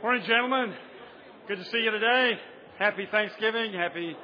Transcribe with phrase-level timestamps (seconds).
[0.00, 0.74] Morning, gentlemen.
[1.48, 2.38] Good to see you today.
[2.78, 4.16] Happy Thanksgiving, happy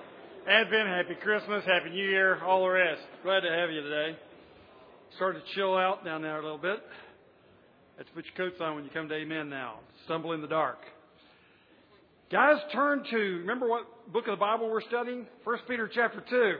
[0.48, 3.02] Advent, happy Christmas, happy New Year, all the rest.
[3.24, 4.16] Glad to have you today.
[5.16, 6.78] Started to chill out down there a little bit.
[7.98, 9.80] To put your coats on when you come to Amen now.
[10.04, 10.78] Stumble in the dark.
[12.30, 15.26] Guys, turn to, remember what book of the Bible we're studying?
[15.42, 16.54] 1 Peter chapter 2.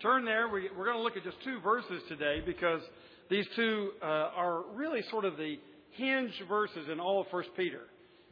[0.00, 0.48] Turn there.
[0.48, 2.82] We, are going to look at just two verses today because
[3.28, 5.56] these two uh, are really sort of the
[5.96, 7.80] hinge verses in all of 1 Peter.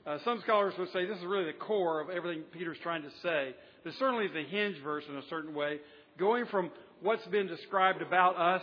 [0.06, 3.10] Uh, some scholars would say this is really the core of everything Peter's trying to
[3.22, 3.54] say.
[3.84, 5.78] This certainly is the hinge verse in a certain way,
[6.18, 8.62] going from what's been described about us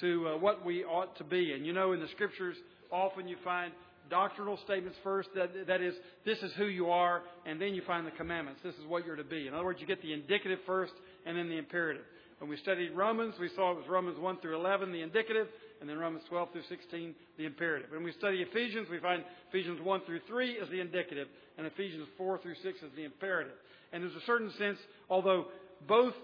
[0.00, 1.52] to uh, what we ought to be.
[1.52, 2.56] And you know, in the scriptures,
[2.90, 3.72] often you find
[4.08, 5.28] doctrinal statements first.
[5.34, 8.60] That, that is, this is who you are, and then you find the commandments.
[8.64, 9.46] This is what you're to be.
[9.46, 10.92] In other words, you get the indicative first,
[11.26, 12.04] and then the imperative.
[12.38, 15.48] When we studied Romans, we saw it was Romans 1 through 11, the indicative,
[15.80, 17.90] and then Romans 12 through 16, the imperative.
[17.90, 22.08] When we study Ephesians, we find Ephesians 1 through 3 is the indicative, and Ephesians
[22.16, 23.54] 4 through 6 is the imperative.
[23.92, 25.46] And there's a certain sense, although
[25.86, 26.14] both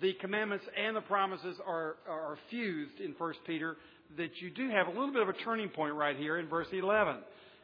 [0.00, 3.76] the commandments and the promises are, are fused in 1 Peter,
[4.16, 6.68] that you do have a little bit of a turning point right here in verse
[6.72, 7.16] 11.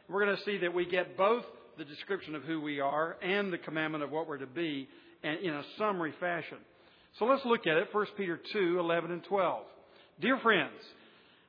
[0.09, 1.43] We're going to see that we get both
[1.77, 4.87] the description of who we are and the commandment of what we're to be
[5.23, 6.57] and in a summary fashion.
[7.19, 7.87] So let's look at it.
[7.91, 9.63] 1 Peter 2, 11 and 12.
[10.19, 10.73] Dear friends,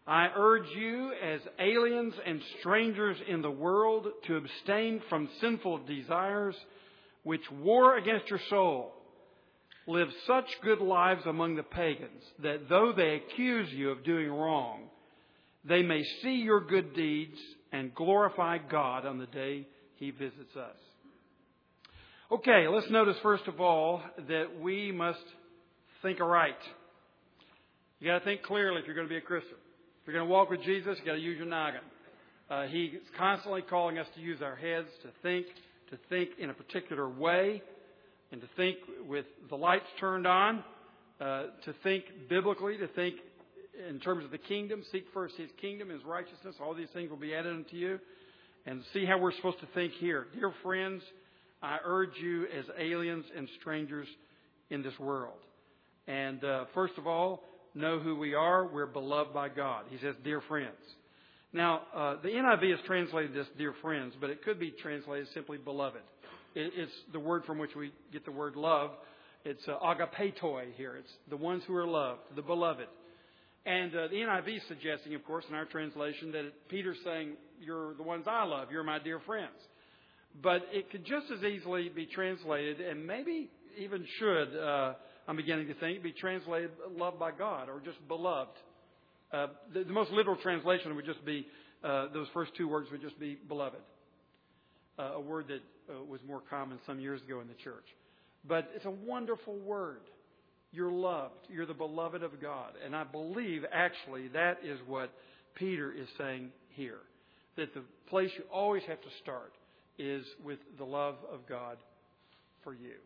[0.06, 6.54] I urge you as aliens and strangers in the world to abstain from sinful desires
[7.22, 8.92] which war against your soul.
[9.86, 14.88] Live such good lives among the pagans that though they accuse you of doing wrong,
[15.64, 17.38] they may see your good deeds
[17.72, 19.66] and glorify God on the day
[19.96, 20.76] He visits us.
[22.30, 25.24] Okay, let's notice first of all that we must
[26.02, 26.54] think aright.
[28.00, 29.56] You got to think clearly if you're to be a Christian.
[30.04, 31.80] If you're going to walk with Jesus, you've got to use your noggin.
[32.50, 35.46] Uh, he's constantly calling us to use our heads to think,
[35.88, 37.62] to think in a particular way,
[38.30, 38.76] and to think
[39.08, 40.62] with the lights turned on,
[41.22, 43.14] uh, to think biblically, to think
[43.88, 44.84] in terms of the kingdom.
[44.92, 46.54] Seek first His kingdom, His righteousness.
[46.60, 47.98] All these things will be added unto you.
[48.66, 50.26] And see how we're supposed to think here.
[50.34, 51.02] Dear friends,
[51.62, 54.08] I urge you as aliens and strangers
[54.68, 55.38] in this world.
[56.06, 57.42] And uh, first of all,
[57.74, 58.66] know who we are.
[58.66, 59.84] We're beloved by God.
[59.90, 60.76] He says, dear friends.
[61.52, 65.56] Now, uh, the NIV has translated this dear friends, but it could be translated simply
[65.56, 66.02] beloved.
[66.54, 68.90] It, it's the word from which we get the word love.
[69.44, 70.96] It's uh, agapetoi here.
[70.96, 72.88] It's the ones who are loved, the beloved.
[73.66, 77.94] And uh, the NIV is suggesting, of course, in our translation, that Peter's saying, You're
[77.94, 78.68] the ones I love.
[78.70, 79.56] You're my dear friends.
[80.42, 83.48] But it could just as easily be translated, and maybe
[83.78, 84.94] even should, uh,
[85.26, 88.56] I'm beginning to think, be translated loved by God or just beloved.
[89.32, 91.46] Uh, the, the, most literal translation would just be,
[91.82, 93.80] uh, those first two words would just be beloved.
[94.98, 95.62] Uh, a word that
[95.92, 97.86] uh, was more common some years ago in the church.
[98.46, 100.02] But it's a wonderful word.
[100.72, 101.48] You're loved.
[101.48, 102.72] You're the beloved of God.
[102.84, 105.10] And I believe actually that is what
[105.54, 106.98] Peter is saying here.
[107.56, 109.52] That the place you always have to start
[109.98, 111.78] is with the love of God
[112.62, 112.96] for you.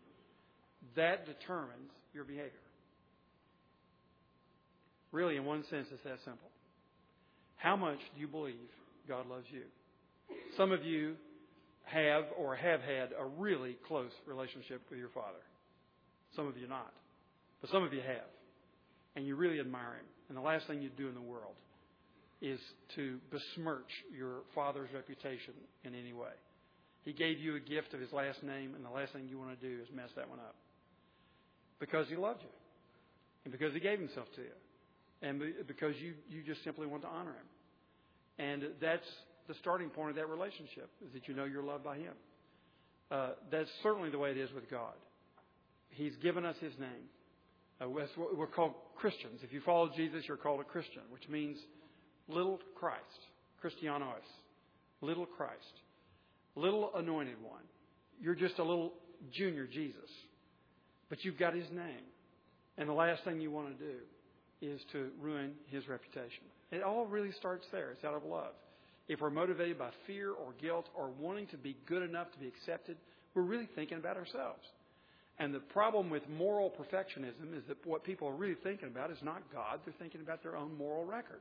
[0.96, 2.50] That determines your behavior.
[5.12, 6.50] Really, in one sense, it's that simple.
[7.56, 8.54] How much do you believe
[9.08, 9.62] God loves you?
[10.56, 11.14] Some of you
[11.84, 15.40] have or have had a really close relationship with your Father.
[16.36, 16.92] Some of you not.
[17.60, 18.28] But some of you have.
[19.16, 20.06] And you really admire Him.
[20.28, 21.54] And the last thing you'd do in the world
[22.42, 22.60] is
[22.94, 25.54] to besmirch your Father's reputation
[25.84, 26.36] in any way.
[27.04, 29.58] He gave you a gift of His last name, and the last thing you want
[29.58, 30.54] to do is mess that one up
[31.80, 32.48] because He loved you
[33.44, 34.56] and because He gave Himself to you
[35.22, 37.46] and because you, you just simply want to honor Him.
[38.38, 39.06] And that's
[39.48, 42.12] the starting point of that relationship is that you know you're loved by Him.
[43.10, 44.94] Uh, that's certainly the way it is with God.
[45.90, 47.08] He's given us His name.
[47.80, 49.40] Uh, we're called Christians.
[49.42, 51.58] If you follow Jesus, you're called a Christian, which means
[52.28, 53.02] little Christ,
[53.60, 54.24] Christianos,
[55.00, 55.54] little Christ,
[56.54, 57.62] little anointed one.
[58.20, 58.92] You're just a little
[59.32, 60.10] junior Jesus.
[61.08, 62.04] But you've got his name.
[62.76, 63.94] And the last thing you want to do
[64.60, 66.44] is to ruin his reputation.
[66.70, 67.90] It all really starts there.
[67.90, 68.52] It's out of love.
[69.08, 72.46] If we're motivated by fear or guilt or wanting to be good enough to be
[72.46, 72.96] accepted,
[73.34, 74.62] we're really thinking about ourselves.
[75.38, 79.18] And the problem with moral perfectionism is that what people are really thinking about is
[79.22, 79.80] not God.
[79.84, 81.40] They're thinking about their own moral record.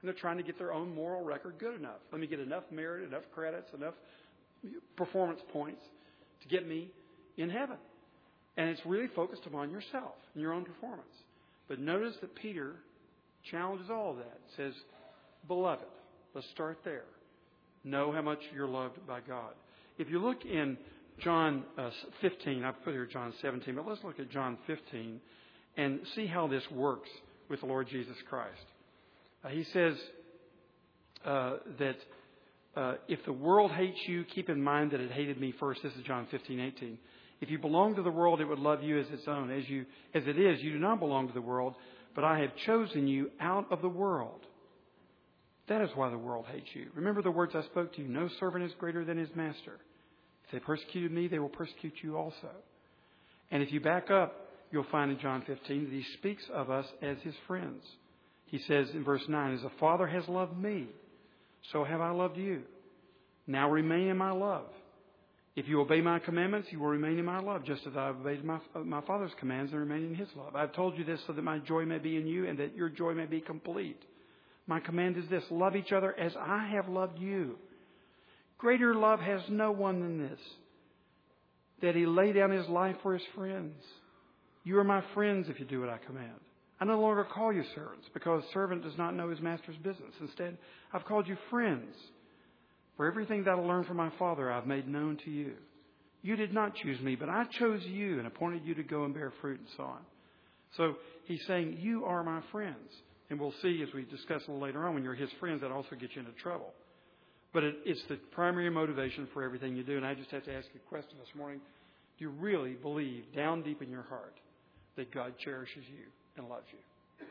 [0.00, 2.00] And they're trying to get their own moral record good enough.
[2.10, 3.94] Let me get enough merit, enough credits, enough
[4.96, 5.82] performance points
[6.42, 6.90] to get me
[7.36, 7.76] in heaven.
[8.56, 11.02] And it's really focused upon yourself and your own performance.
[11.68, 12.74] But notice that Peter
[13.50, 14.38] challenges all of that.
[14.56, 14.72] Says,
[15.46, 15.84] Beloved,
[16.34, 17.04] let's start there.
[17.84, 19.52] know how much you're loved by God.
[19.98, 20.76] If you look in
[21.22, 25.20] John uh, 15, I've put here John 17, but let's look at John 15
[25.76, 27.08] and see how this works
[27.48, 28.64] with the Lord Jesus Christ.
[29.44, 29.94] Uh, he says
[31.24, 31.96] uh, that
[32.76, 35.82] uh, if the world hates you, keep in mind that it hated me first.
[35.82, 36.98] This is John 15, 18.
[37.40, 39.50] If you belong to the world, it would love you as its own.
[39.50, 39.84] As you,
[40.14, 41.74] as it is, you do not belong to the world,
[42.14, 44.40] but I have chosen you out of the world.
[45.68, 46.86] That is why the world hates you.
[46.94, 48.08] Remember the words I spoke to you.
[48.08, 49.78] No servant is greater than his master.
[50.46, 52.50] If they persecuted me, they will persecute you also.
[53.50, 56.86] And if you back up, you'll find in John 15 that he speaks of us
[57.02, 57.82] as his friends.
[58.46, 60.86] He says in verse 9, As the Father has loved me,
[61.72, 62.62] so have I loved you.
[63.46, 64.66] Now remain in my love.
[65.56, 68.16] If you obey my commandments, you will remain in my love, just as I have
[68.16, 70.54] obeyed my, my Father's commands and remain in his love.
[70.54, 72.76] I have told you this so that my joy may be in you and that
[72.76, 74.00] your joy may be complete.
[74.66, 77.56] My command is this love each other as I have loved you.
[78.58, 80.40] Greater love has no one than this
[81.82, 83.74] that he lay down his life for his friends.
[84.64, 86.40] You are my friends if you do what I command.
[86.80, 90.14] I no longer call you servants because a servant does not know his master's business.
[90.20, 90.56] Instead,
[90.92, 91.94] I've called you friends.
[92.96, 95.52] For everything that I learned from my Father, I've made known to you.
[96.22, 99.14] You did not choose me, but I chose you and appointed you to go and
[99.14, 100.00] bear fruit and so on.
[100.76, 100.94] So
[101.26, 102.90] he's saying, You are my friends.
[103.28, 105.72] And we'll see as we discuss a little later on, when you're his friends, that
[105.72, 106.72] also gets you into trouble.
[107.52, 109.96] But it, it's the primary motivation for everything you do.
[109.96, 111.60] And I just have to ask you a question this morning.
[112.18, 114.34] Do you really believe down deep in your heart
[114.96, 116.06] that God cherishes you
[116.36, 116.78] and loves you?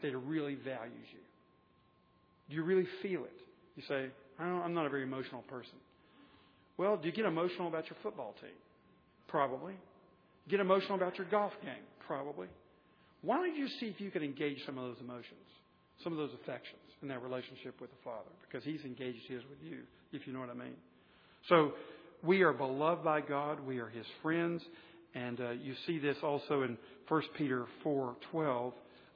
[0.02, 1.20] That He really values you?
[2.50, 3.40] Do you really feel it?
[3.76, 4.08] You say,
[4.40, 5.76] I'm not a very emotional person.
[6.78, 8.58] Well, do you get emotional about your football team?
[9.28, 9.74] Probably.
[10.50, 11.84] Get emotional about your golf game?
[12.06, 12.48] Probably.
[13.22, 15.48] Why don't you see if you can engage some of those emotions,
[16.04, 18.30] some of those affections in that relationship with the Father?
[18.48, 19.80] Because He's engaged His with you,
[20.12, 20.76] if you know what I mean.
[21.50, 21.72] So,
[22.24, 23.60] we are beloved by God.
[23.66, 24.62] We are His friends.
[25.16, 26.78] And uh, you see this also in
[27.08, 28.74] 1 Peter 4.12.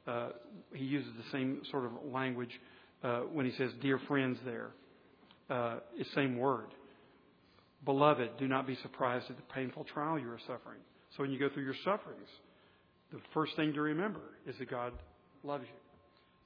[0.08, 0.30] Uh,
[0.74, 2.52] he uses the same sort of language
[3.04, 4.72] uh, when he says, dear friends there
[5.50, 5.80] uh,
[6.16, 6.68] same word.
[7.86, 10.80] Beloved, do not be surprised at the painful trial you are suffering.
[11.16, 12.28] So when you go through your sufferings,
[13.12, 14.94] the first thing to remember is that God
[15.44, 15.76] loves you.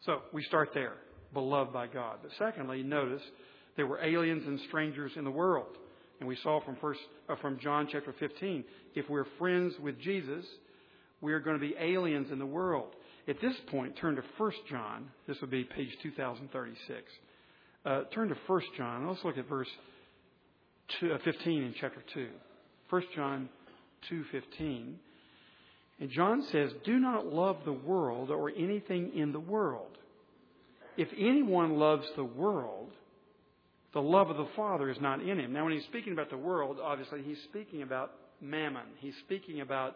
[0.05, 0.93] So we start there,
[1.33, 2.19] beloved by God.
[2.21, 3.21] But secondly, notice
[3.75, 5.77] there were aliens and strangers in the world.
[6.19, 8.63] And we saw from first uh, from John chapter 15,
[8.95, 10.45] if we're friends with Jesus,
[11.21, 12.95] we are going to be aliens in the world.
[13.27, 15.09] At this point, turn to 1 John.
[15.27, 17.01] This would be page 2036.
[17.85, 19.07] Uh, turn to 1 John.
[19.07, 19.67] Let's look at verse
[20.99, 22.27] two, uh, 15 in chapter 2.
[22.89, 23.49] 1 John
[24.09, 24.93] 2.15.
[25.99, 29.97] And John says, Do not love the world or anything in the world.
[30.95, 32.91] If anyone loves the world,
[33.93, 35.51] the love of the Father is not in him.
[35.51, 38.83] Now, when he's speaking about the world, obviously, he's speaking about mammon.
[38.99, 39.95] He's speaking about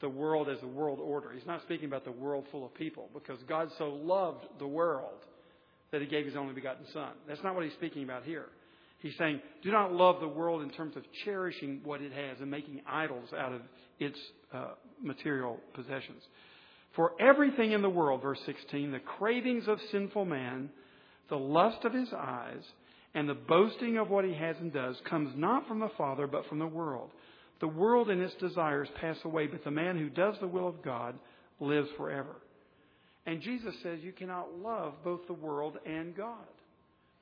[0.00, 1.32] the world as a world order.
[1.32, 5.18] He's not speaking about the world full of people because God so loved the world
[5.92, 7.10] that he gave his only begotten Son.
[7.26, 8.46] That's not what he's speaking about here.
[9.00, 12.50] He's saying, do not love the world in terms of cherishing what it has and
[12.50, 13.60] making idols out of
[14.00, 14.18] its
[14.52, 16.22] uh, material possessions.
[16.96, 20.70] For everything in the world, verse 16, the cravings of sinful man,
[21.28, 22.62] the lust of his eyes,
[23.14, 26.46] and the boasting of what he has and does comes not from the Father, but
[26.46, 27.10] from the world.
[27.60, 30.82] The world and its desires pass away, but the man who does the will of
[30.82, 31.14] God
[31.60, 32.36] lives forever.
[33.28, 36.48] And Jesus says you cannot love both the world and God.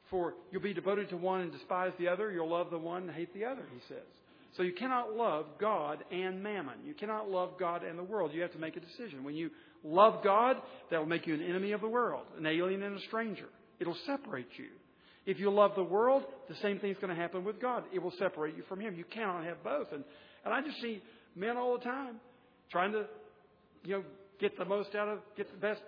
[0.08, 3.10] For you'll be devoted to one and despise the other, you'll love the one and
[3.10, 4.06] hate the other, he says.
[4.56, 6.76] So you cannot love God and mammon.
[6.84, 8.30] You cannot love God and the world.
[8.32, 9.24] You have to make a decision.
[9.24, 9.50] When you
[9.82, 10.58] love God,
[10.92, 13.46] that will make you an enemy of the world, an alien and a stranger.
[13.80, 14.68] It'll separate you.
[15.26, 17.82] If you love the world, the same thing's going to happen with God.
[17.92, 18.94] It will separate you from Him.
[18.94, 19.88] You cannot have both.
[19.90, 20.04] And,
[20.44, 21.02] and I just see
[21.34, 22.20] men all the time
[22.70, 23.06] trying to,
[23.82, 24.04] you know,
[24.40, 25.80] get the most out of, get the best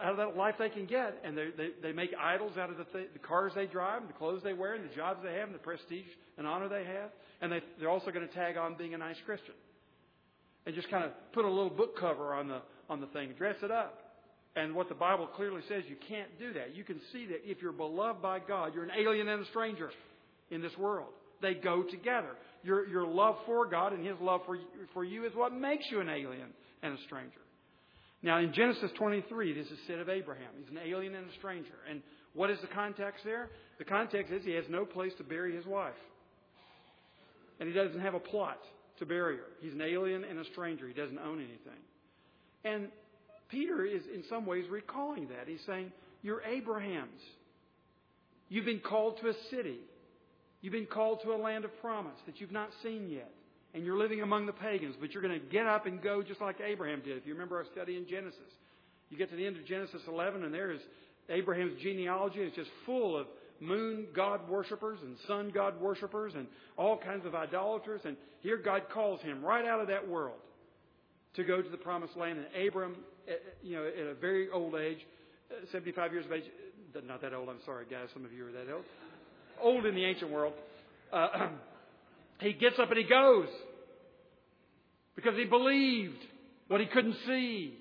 [0.00, 2.76] out of that life they can get, and they they, they make idols out of
[2.76, 5.34] the, th- the cars they drive, and the clothes they wear, and the jobs they
[5.34, 6.06] have, and the prestige
[6.38, 9.16] and honor they have, and they they're also going to tag on being a nice
[9.24, 9.54] Christian,
[10.66, 13.56] and just kind of put a little book cover on the on the thing, dress
[13.62, 14.00] it up.
[14.56, 16.76] And what the Bible clearly says, you can't do that.
[16.76, 19.90] You can see that if you're beloved by God, you're an alien and a stranger
[20.50, 21.08] in this world.
[21.42, 22.36] They go together.
[22.62, 24.56] Your, your love for God and His love for,
[24.92, 26.48] for you is what makes you an alien
[26.82, 27.40] and a stranger.
[28.24, 30.48] Now, in Genesis 23, this is said of Abraham.
[30.58, 31.74] He's an alien and a stranger.
[31.88, 32.00] And
[32.32, 33.50] what is the context there?
[33.76, 35.92] The context is he has no place to bury his wife.
[37.60, 38.58] And he doesn't have a plot
[38.98, 39.44] to bury her.
[39.60, 40.88] He's an alien and a stranger.
[40.88, 41.82] He doesn't own anything.
[42.64, 42.88] And
[43.50, 45.46] Peter is in some ways recalling that.
[45.46, 47.20] He's saying, You're Abraham's.
[48.48, 49.80] You've been called to a city.
[50.62, 53.30] You've been called to a land of promise that you've not seen yet.
[53.74, 56.40] And you're living among the pagans, but you're going to get up and go just
[56.40, 57.16] like Abraham did.
[57.16, 58.38] If you remember our study in Genesis,
[59.10, 60.80] you get to the end of Genesis 11, and there is
[61.28, 62.38] Abraham's genealogy.
[62.40, 63.26] It's just full of
[63.60, 68.00] moon god worshippers and sun god worshippers and all kinds of idolaters.
[68.04, 70.38] And here God calls him right out of that world
[71.36, 72.38] to go to the promised land.
[72.38, 74.98] And Abram, eh, eh, you know, at a very old age,
[75.50, 76.44] uh, 75 years of age,
[77.06, 78.84] not that old, I'm sorry, guys, some of you are that old,
[79.60, 80.52] old in the ancient world,
[81.12, 81.48] uh,
[82.40, 83.48] he gets up and he goes
[85.16, 86.18] because he believed
[86.68, 87.74] what he couldn't see.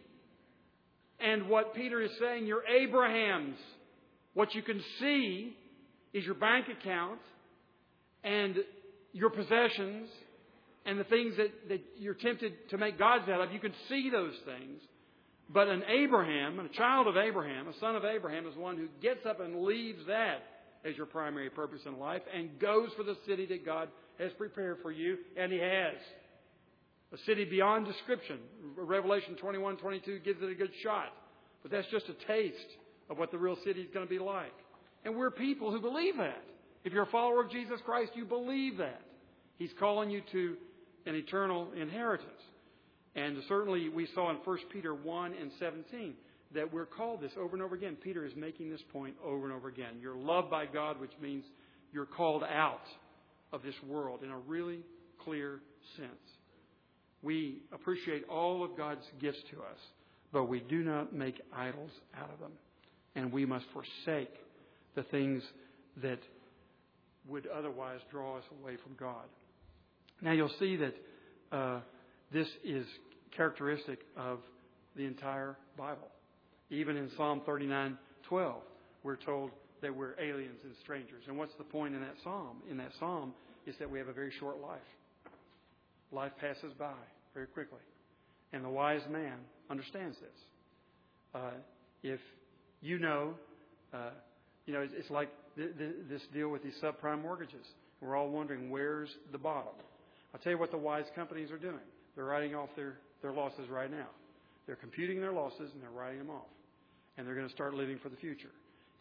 [1.19, 3.57] And what Peter is saying, you're Abraham's.
[4.33, 5.55] What you can see
[6.13, 7.19] is your bank account
[8.24, 8.57] and
[9.13, 10.10] your possessions
[10.86, 13.51] and the things that, that you're tempted to make gods out of.
[13.51, 14.81] You can see those things.
[15.50, 19.25] But an Abraham, a child of Abraham, a son of Abraham, is one who gets
[19.25, 20.39] up and leaves that
[20.86, 23.89] as your primary purpose in life and goes for the city that God
[24.20, 25.96] has prepared for you, and He has.
[27.13, 28.39] A city beyond description.
[28.75, 31.13] Revelation 21 22 gives it a good shot.
[31.62, 32.58] But that's just a taste
[33.10, 34.53] of what the real city is going to be like.
[35.05, 36.43] And we're people who believe that.
[36.84, 39.01] If you're a follower of Jesus Christ, you believe that.
[39.58, 40.55] He's calling you to
[41.05, 42.29] an eternal inheritance.
[43.15, 46.13] And certainly we saw in 1 Peter 1 and 17
[46.55, 47.96] that we're called this over and over again.
[48.01, 49.96] Peter is making this point over and over again.
[50.01, 51.43] You're loved by God, which means
[51.91, 52.82] you're called out
[53.53, 54.79] of this world in a really
[55.24, 55.62] clear
[55.95, 56.10] sense.
[57.22, 59.79] We appreciate all of God's gifts to us,
[60.33, 62.51] but we do not make idols out of them.
[63.15, 64.33] And we must forsake
[64.95, 65.43] the things
[66.01, 66.19] that
[67.27, 69.25] would otherwise draw us away from God.
[70.22, 70.95] Now you'll see that
[71.51, 71.79] uh,
[72.33, 72.86] this is
[73.36, 74.39] characteristic of
[74.95, 76.07] the entire Bible.
[76.69, 78.55] Even in Psalm 39:12,
[79.03, 79.51] we're told
[79.84, 81.24] that we're aliens and strangers.
[81.28, 82.58] And what's the point in that psalm?
[82.70, 83.34] In that psalm
[83.68, 84.80] is that we have a very short life.
[86.12, 86.94] Life passes by
[87.34, 87.80] very quickly.
[88.52, 89.38] And the wise man
[89.70, 90.40] understands this.
[91.36, 91.52] Uh,
[92.02, 92.20] if
[92.82, 93.34] you know,
[93.94, 94.12] uh,
[94.66, 97.66] you know, it's, like th- th- this deal with these subprime mortgages.
[98.02, 99.74] We're all wondering where's the bottom.
[100.34, 101.80] I'll tell you what the wise companies are doing.
[102.16, 104.08] They're writing off their, their losses right now.
[104.66, 106.48] They're computing their losses and they're writing them off.
[107.18, 108.50] And they're going to start living for the future.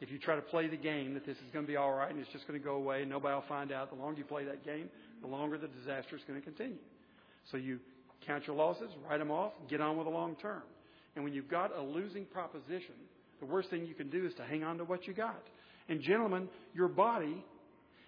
[0.03, 2.11] If you try to play the game that this is going to be all right
[2.11, 4.25] and it's just going to go away and nobody will find out, the longer you
[4.25, 4.89] play that game,
[5.21, 6.81] the longer the disaster is going to continue.
[7.53, 7.79] So you
[8.27, 10.63] count your losses, write them off, get on with the long term.
[11.15, 12.97] And when you've got a losing proposition,
[13.39, 15.41] the worst thing you can do is to hang on to what you got.
[15.89, 17.45] And gentlemen, your body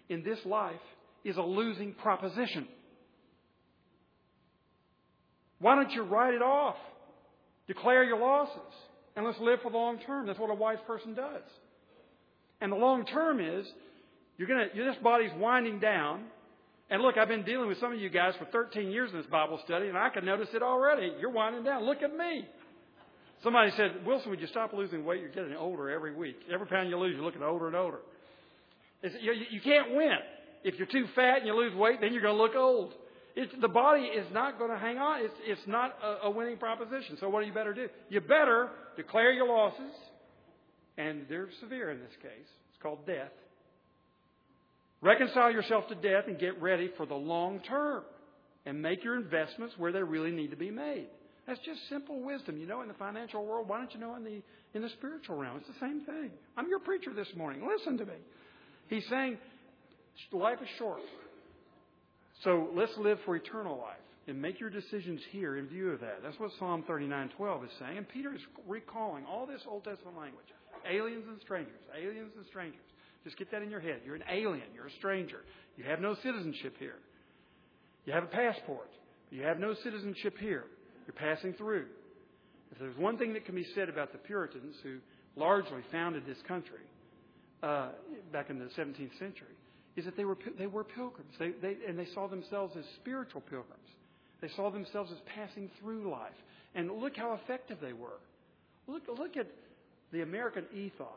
[0.09, 0.75] in this life
[1.25, 2.67] is a losing proposition.
[5.61, 6.77] Why don't you write it off?
[7.69, 8.59] Declare your losses
[9.15, 10.27] and let's live for the long term.
[10.27, 11.43] That's what a wise person does.
[12.65, 13.67] And the long term is
[14.39, 16.23] you're gonna this body's winding down.
[16.89, 19.27] And look, I've been dealing with some of you guys for 13 years in this
[19.27, 21.13] Bible study, and I can notice it already.
[21.21, 21.85] You're winding down.
[21.85, 22.47] Look at me.
[23.43, 25.21] Somebody said, Wilson, would you stop losing weight?
[25.21, 26.37] You're getting older every week.
[26.51, 27.99] Every pound you lose, you're looking older and older.
[29.03, 30.17] You, you can't win.
[30.63, 32.95] If you're too fat and you lose weight, then you're going to look old.
[33.37, 35.23] It's, the body is not going to hang on.
[35.23, 37.19] It's, it's not a, a winning proposition.
[37.21, 37.89] So what do you better do?
[38.09, 39.93] You better declare your losses,
[40.97, 42.49] and they're severe in this case.
[42.71, 43.33] It's called death.
[45.01, 48.05] Reconcile yourself to death and get ready for the long term.
[48.67, 51.09] And make your investments where they really need to be made.
[51.47, 52.57] That's just simple wisdom.
[52.57, 55.37] You know, in the financial world, why don't you know in the in the spiritual
[55.37, 55.59] realm?
[55.59, 56.31] It's the same thing.
[56.57, 57.69] I'm your preacher this morning.
[57.69, 58.17] Listen to me.
[58.89, 59.37] He's saying
[60.33, 61.01] life is short.
[62.43, 66.21] So let's live for eternal life and make your decisions here in view of that.
[66.23, 67.99] That's what Psalm 39:12 is saying.
[67.99, 70.47] And Peter is recalling all this Old Testament language.
[70.91, 72.81] Aliens and strangers, aliens and strangers.
[73.25, 74.01] Just get that in your head.
[74.05, 75.41] You're an alien, you're a stranger.
[75.77, 76.97] You have no citizenship here.
[78.05, 78.91] You have a passport,
[79.29, 80.65] but you have no citizenship here.
[81.07, 81.87] You're passing through.
[82.71, 84.99] If there's one thing that can be said about the Puritans who
[85.37, 86.81] largely founded this country
[87.63, 87.91] uh,
[88.33, 89.55] back in the 17th century,
[89.97, 91.33] is that they were, they were pilgrims.
[91.39, 93.89] They, they, and they saw themselves as spiritual pilgrims.
[94.41, 96.35] They saw themselves as passing through life.
[96.75, 98.19] And look how effective they were.
[98.89, 99.47] Look, look at
[100.15, 101.09] the American ethos.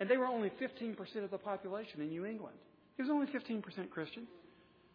[0.00, 2.56] And they were only 15% of the population in New England.
[2.98, 4.26] It was only 15% Christian.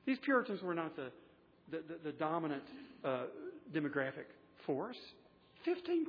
[0.06, 1.12] These Puritans were not the,
[1.72, 2.64] the, the, the dominant
[3.04, 3.24] uh,
[3.74, 4.26] demographic
[4.66, 4.98] force.
[5.68, 6.06] 15%.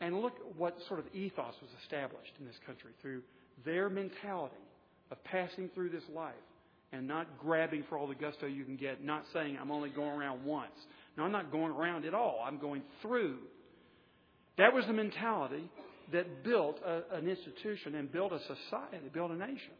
[0.00, 3.22] And look what sort of ethos was established in this country through
[3.64, 4.54] their mentality
[5.10, 6.34] of passing through this life
[6.92, 10.18] and not grabbing for all the gusto you can get, not saying, I'm only going
[10.18, 10.72] around once.
[11.16, 12.42] No, I'm not going around at all.
[12.46, 13.38] I'm going through.
[14.56, 15.68] That was the mentality
[16.12, 19.76] that built a, an institution and built a society, built a nation.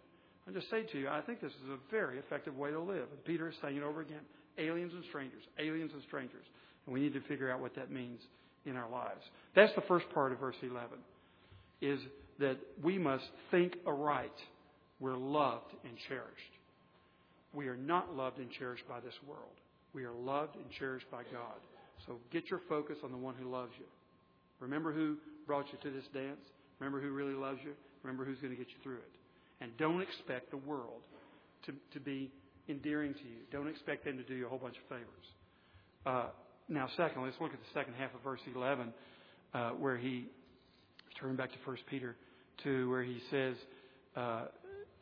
[0.48, 3.06] I just say to you, I think this is a very effective way to live.
[3.10, 4.20] And Peter is saying it over again
[4.58, 6.44] aliens and strangers, aliens and strangers.
[6.86, 8.20] And we need to figure out what that means
[8.66, 9.22] in our lives.
[9.54, 10.98] That's the first part of verse 11,
[11.80, 12.00] is
[12.38, 14.32] that we must think aright.
[15.00, 16.52] We're loved and cherished.
[17.54, 19.44] We are not loved and cherished by this world.
[19.94, 21.56] We are loved and cherished by God.
[22.06, 23.86] So get your focus on the one who loves you.
[24.60, 25.16] Remember who
[25.48, 26.44] brought you to this dance.
[26.78, 27.72] Remember who really loves you.
[28.04, 29.12] Remember who's going to get you through it.
[29.60, 31.02] And don't expect the world
[31.66, 32.30] to, to be
[32.68, 33.42] endearing to you.
[33.50, 35.26] Don't expect them to do you a whole bunch of favors.
[36.06, 36.28] Uh,
[36.68, 38.92] now, second, let's look at the second half of verse 11,
[39.54, 40.26] uh, where he,
[41.18, 42.14] turn back to 1 Peter
[42.62, 43.56] 2, where he says,
[44.16, 44.44] uh,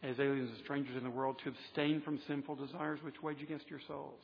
[0.02, 3.68] as aliens and strangers in the world, to abstain from sinful desires which wage against
[3.68, 4.20] your souls.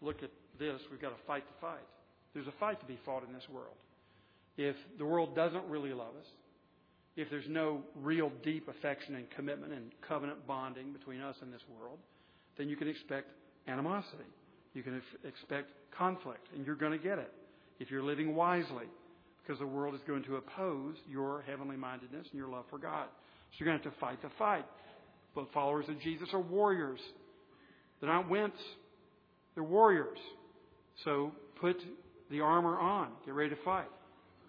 [0.00, 0.80] Look at this.
[0.90, 1.86] We've got a fight to fight.
[2.32, 3.76] There's a fight to be fought in this world.
[4.56, 6.26] If the world doesn't really love us,
[7.16, 11.62] if there's no real deep affection and commitment and covenant bonding between us and this
[11.78, 11.98] world,
[12.58, 13.28] then you can expect
[13.68, 14.24] animosity.
[14.74, 17.32] You can expect conflict, and you're going to get it
[17.78, 18.84] if you're living wisely,
[19.42, 23.06] because the world is going to oppose your heavenly mindedness and your love for God.
[23.52, 24.66] So you're going to have to fight the fight.
[25.34, 27.00] But followers of Jesus are warriors.
[28.00, 28.52] They're not wimps.
[29.54, 30.18] They're warriors.
[31.04, 31.76] So put
[32.30, 33.08] the armor on.
[33.24, 33.88] Get ready to fight.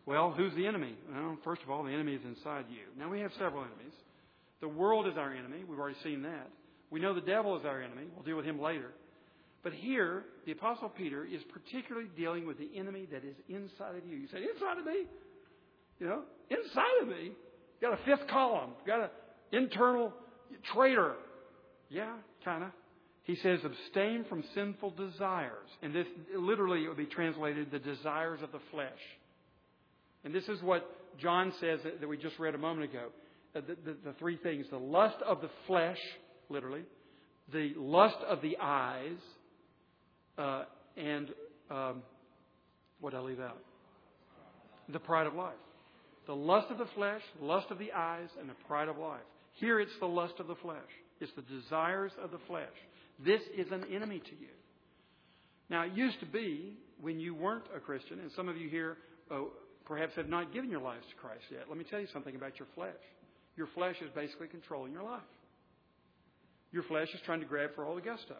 [0.07, 0.95] Well, who's the enemy?
[1.13, 2.85] Well, first of all, the enemy is inside you.
[2.97, 3.93] Now, we have several enemies.
[4.61, 5.65] The world is our enemy.
[5.67, 6.49] We've already seen that.
[6.89, 8.03] We know the devil is our enemy.
[8.15, 8.91] We'll deal with him later.
[9.63, 14.07] But here, the Apostle Peter is particularly dealing with the enemy that is inside of
[14.07, 14.15] you.
[14.15, 15.03] You say, inside of me?
[15.99, 17.31] You know, inside of me?
[17.81, 18.71] Got a fifth column.
[18.85, 19.09] Got an
[19.51, 20.13] internal
[20.73, 21.15] traitor.
[21.89, 22.13] Yeah,
[22.45, 22.69] kind of.
[23.23, 25.67] He says, abstain from sinful desires.
[25.81, 28.87] And this, literally, it would be translated the desires of the flesh.
[30.23, 33.07] And this is what John says that, we just read a moment ago.
[33.55, 35.97] Uh, the, the, the, three things the lust of the flesh,
[36.49, 36.83] literally,
[37.51, 39.17] the lust of the eyes,
[40.37, 40.63] uh,
[40.95, 41.29] and
[41.71, 42.03] um,
[42.99, 43.57] what did I leave out?
[44.89, 45.55] The pride of life.
[46.27, 49.21] The lust of the flesh, lust of the eyes, and the pride of life.
[49.53, 50.77] Here it's the lust of the flesh.
[51.19, 52.67] It's the desires of the flesh.
[53.25, 54.49] This is an enemy to you.
[55.69, 58.97] Now, it used to be when you weren't a Christian, and some of you here
[59.31, 59.51] oh,
[59.87, 61.63] perhaps have not given your lives to Christ yet.
[61.69, 62.99] Let me tell you something about your flesh.
[63.55, 65.21] Your flesh is basically controlling your life.
[66.71, 68.35] Your flesh is trying to grab for all the gusto.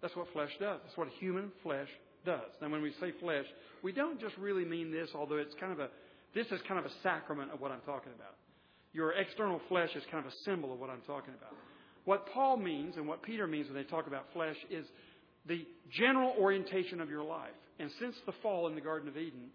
[0.00, 0.80] That's what flesh does.
[0.84, 1.88] That's what human flesh
[2.24, 2.50] does.
[2.60, 3.44] Now, when we say flesh,
[3.82, 5.88] we don't just really mean this, although it's kind of a,
[6.34, 8.34] this is kind of a sacrament of what I'm talking about.
[8.92, 11.54] Your external flesh is kind of a symbol of what I'm talking about.
[12.06, 14.86] What Paul means and what Peter means when they talk about flesh is
[15.46, 17.50] the general orientation of your life.
[17.78, 19.50] And since the fall in the Garden of Eden,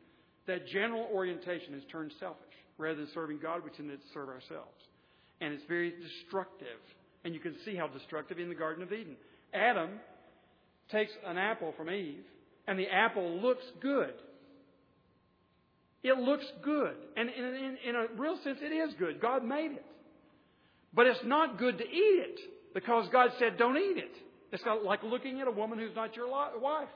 [0.48, 2.40] that general orientation has turned selfish.
[2.78, 4.82] Rather than serving God, we tend to serve ourselves.
[5.40, 6.80] And it's very destructive.
[7.24, 9.16] And you can see how destructive in the Garden of Eden.
[9.54, 9.92] Adam
[10.92, 12.24] takes an apple from Eve,
[12.68, 14.14] and the apple looks good.
[16.04, 16.96] It looks good.
[17.16, 19.22] And in, in, in, a real sense, it is good.
[19.22, 19.86] God made it.
[20.94, 22.40] But it's not good to eat it
[22.74, 24.12] because God said, don't eat it.
[24.52, 26.90] It's like looking at a woman who's not your wife.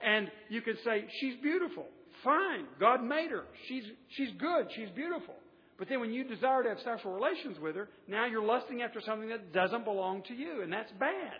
[0.00, 1.86] And you can say, she's beautiful.
[2.22, 2.66] Fine.
[2.80, 3.44] God made her.
[3.68, 4.66] She's, she's good.
[4.74, 5.34] She's beautiful.
[5.78, 9.00] But then when you desire to have sexual relations with her, now you're lusting after
[9.00, 11.38] something that doesn't belong to you, and that's bad.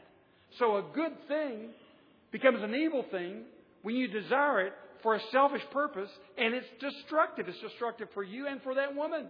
[0.58, 1.70] So a good thing
[2.32, 3.44] becomes an evil thing
[3.82, 7.48] when you desire it for a selfish purpose, and it's destructive.
[7.48, 9.26] It's destructive for you and for that woman.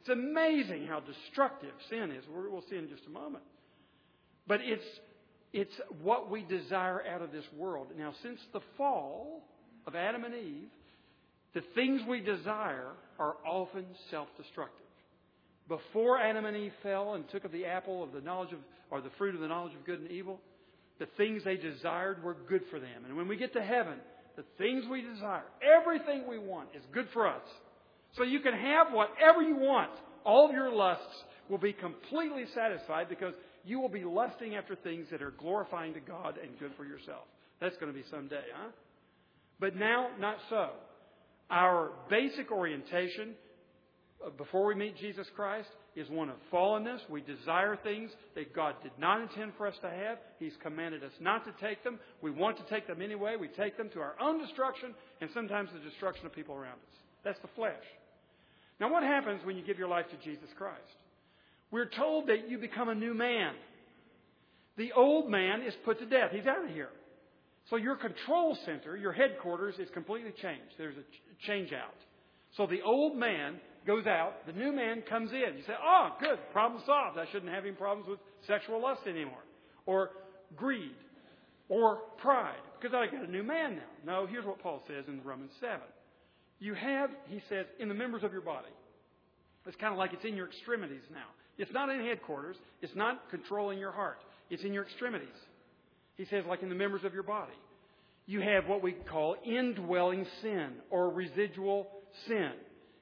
[0.00, 2.24] It's amazing how destructive sin is.
[2.28, 3.44] We'll see in just a moment.
[4.46, 4.84] But it's,
[5.52, 7.88] it's what we desire out of this world.
[7.96, 9.42] Now, since the fall,
[9.86, 10.68] of Adam and Eve,
[11.54, 14.78] the things we desire are often self destructive.
[15.68, 18.58] Before Adam and Eve fell and took of the apple of the knowledge of,
[18.90, 20.40] or the fruit of the knowledge of good and evil,
[20.98, 23.04] the things they desired were good for them.
[23.06, 23.94] And when we get to heaven,
[24.36, 27.42] the things we desire, everything we want is good for us.
[28.16, 29.90] So you can have whatever you want.
[30.24, 35.06] All of your lusts will be completely satisfied because you will be lusting after things
[35.10, 37.24] that are glorifying to God and good for yourself.
[37.60, 38.70] That's going to be someday, huh?
[39.60, 40.70] But now, not so.
[41.50, 43.34] Our basic orientation
[44.24, 46.98] uh, before we meet Jesus Christ is one of fallenness.
[47.08, 50.18] We desire things that God did not intend for us to have.
[50.38, 51.98] He's commanded us not to take them.
[52.22, 53.36] We want to take them anyway.
[53.38, 56.96] We take them to our own destruction and sometimes the destruction of people around us.
[57.24, 57.84] That's the flesh.
[58.80, 60.80] Now, what happens when you give your life to Jesus Christ?
[61.72, 63.54] We're told that you become a new man.
[64.76, 66.30] The old man is put to death.
[66.30, 66.90] He's out of here.
[67.70, 70.74] So your control center, your headquarters, is completely changed.
[70.76, 71.94] There's a change out.
[72.56, 73.56] So the old man
[73.86, 75.56] goes out, the new man comes in.
[75.56, 77.18] You say, oh, good, problem solved.
[77.18, 79.42] I shouldn't have any problems with sexual lust anymore.
[79.86, 80.10] Or
[80.54, 80.94] greed.
[81.68, 82.60] Or pride.
[82.80, 84.12] Because I got a new man now.
[84.20, 85.78] No, here's what Paul says in Romans 7.
[86.58, 88.68] You have, he says, in the members of your body.
[89.66, 91.26] It's kind of like it's in your extremities now.
[91.62, 92.56] It's not in headquarters.
[92.80, 94.18] It's not controlling your heart.
[94.50, 95.28] It's in your extremities.
[96.16, 97.52] He says, like in the members of your body.
[98.26, 101.86] You have what we call indwelling sin or residual
[102.26, 102.50] sin.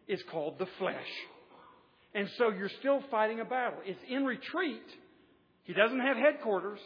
[0.08, 1.08] It's called the flesh.
[2.14, 3.78] And so you're still fighting a battle.
[3.86, 4.82] It's in retreat.
[5.64, 6.80] He doesn't have headquarters.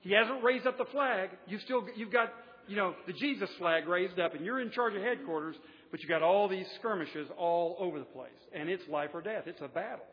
[0.00, 1.28] He hasn't raised up the flag.
[1.46, 2.32] You've still, you've got,
[2.68, 5.56] you know, the Jesus flag raised up and you're in charge of headquarters,
[5.90, 8.30] but you've got all these skirmishes all over the place.
[8.54, 9.42] And it's life or death.
[9.44, 10.06] It's a battle.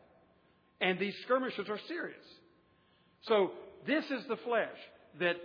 [0.80, 2.24] And these skirmishes are serious.
[3.22, 3.52] So
[3.86, 4.76] this is the flesh
[5.20, 5.36] that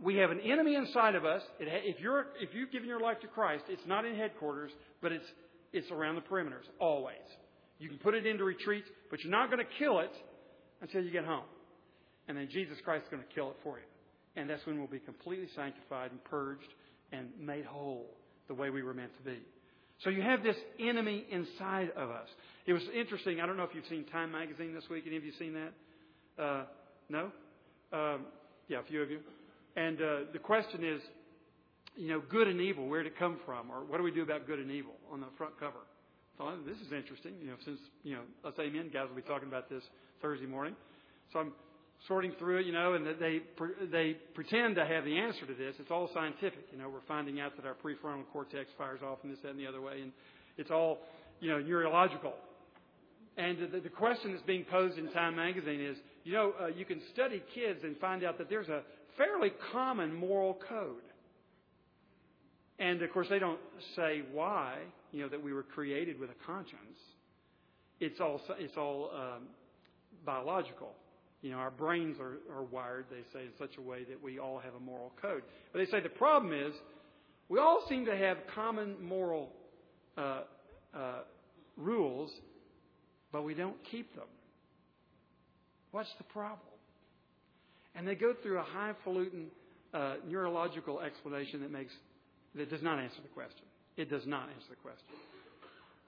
[0.00, 1.42] we have an enemy inside of us.
[1.58, 4.70] if you're if you've given your life to Christ, it's not in headquarters,
[5.02, 5.26] but it's
[5.72, 7.16] it's around the perimeters always.
[7.78, 10.12] You can put it into retreat, but you're not going to kill it
[10.80, 11.44] until you get home.
[12.28, 13.84] And then Jesus Christ is going to kill it for you.
[14.36, 16.68] And that's when we'll be completely sanctified and purged
[17.12, 18.06] and made whole
[18.48, 19.38] the way we were meant to be.
[20.04, 22.28] So you have this enemy inside of us.
[22.66, 23.40] It was interesting.
[23.40, 25.04] I don't know if you've seen Time Magazine this week.
[25.06, 26.42] Any of you seen that?
[26.42, 26.64] Uh,
[27.08, 27.30] no?
[27.92, 28.26] Um,
[28.68, 29.20] yeah, a few of you.
[29.76, 31.00] And uh, the question is,
[31.96, 33.70] you know, good and evil, where did it come from?
[33.70, 35.78] Or what do we do about good and evil on the front cover?
[36.36, 37.32] So this is interesting.
[37.40, 39.82] You know, since, you know, us amen guys will be talking about this
[40.20, 40.74] Thursday morning.
[41.32, 41.52] So I'm
[42.06, 43.40] sorting through it, you know, and they,
[43.90, 45.74] they pretend to have the answer to this.
[45.78, 46.66] It's all scientific.
[46.72, 49.58] You know, we're finding out that our prefrontal cortex fires off in this, that, and
[49.58, 50.02] the other way.
[50.02, 50.12] And
[50.56, 50.98] it's all,
[51.40, 52.34] you know, neurological.
[53.36, 56.84] And the, the question that's being posed in Time magazine is, you know, uh, you
[56.84, 58.82] can study kids and find out that there's a
[59.16, 61.02] fairly common moral code.
[62.78, 63.60] And of course, they don't
[63.94, 64.78] say why,
[65.12, 66.98] you know, that we were created with a conscience.
[68.00, 69.44] It's all, it's all um,
[70.24, 70.92] biological.
[71.46, 74.40] You know, our brains are, are wired, they say, in such a way that we
[74.40, 75.44] all have a moral code.
[75.72, 76.74] But they say the problem is
[77.48, 79.52] we all seem to have common moral
[80.18, 80.40] uh,
[80.92, 81.20] uh,
[81.76, 82.32] rules,
[83.30, 84.26] but we don't keep them.
[85.92, 86.58] What's the problem?
[87.94, 89.46] And they go through a highfalutin
[89.94, 91.92] uh, neurological explanation that makes
[92.56, 93.62] that does not answer the question.
[93.96, 95.06] It does not answer the question.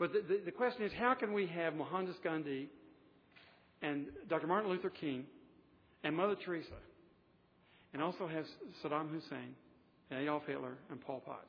[0.01, 2.70] But the, the, the question is, how can we have Mohandas Gandhi
[3.82, 4.46] and Dr.
[4.46, 5.24] Martin Luther King
[6.04, 6.68] and Mother Teresa,
[7.92, 8.46] and also has
[8.82, 9.54] Saddam Hussein
[10.10, 11.46] and Adolf Hitler and Pol Pot?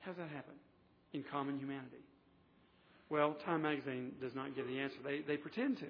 [0.00, 0.54] How does that happen
[1.12, 2.04] in common humanity?
[3.10, 4.96] Well, Time magazine does not give the answer.
[5.04, 5.86] They, they pretend to.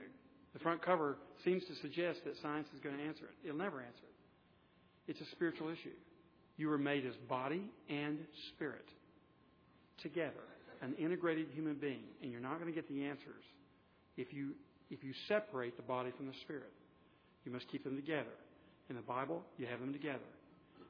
[0.52, 3.48] The front cover seems to suggest that science is going to answer it.
[3.48, 5.10] It'll never answer it.
[5.10, 5.94] It's a spiritual issue.
[6.56, 8.18] You were made as body and
[8.54, 8.84] spirit
[10.02, 10.44] together,
[10.82, 13.42] an integrated human being, and you're not going to get the answers
[14.16, 14.52] if you
[14.94, 16.72] if you separate the body from the spirit.
[17.44, 18.34] You must keep them together.
[18.88, 20.30] In the Bible, you have them together.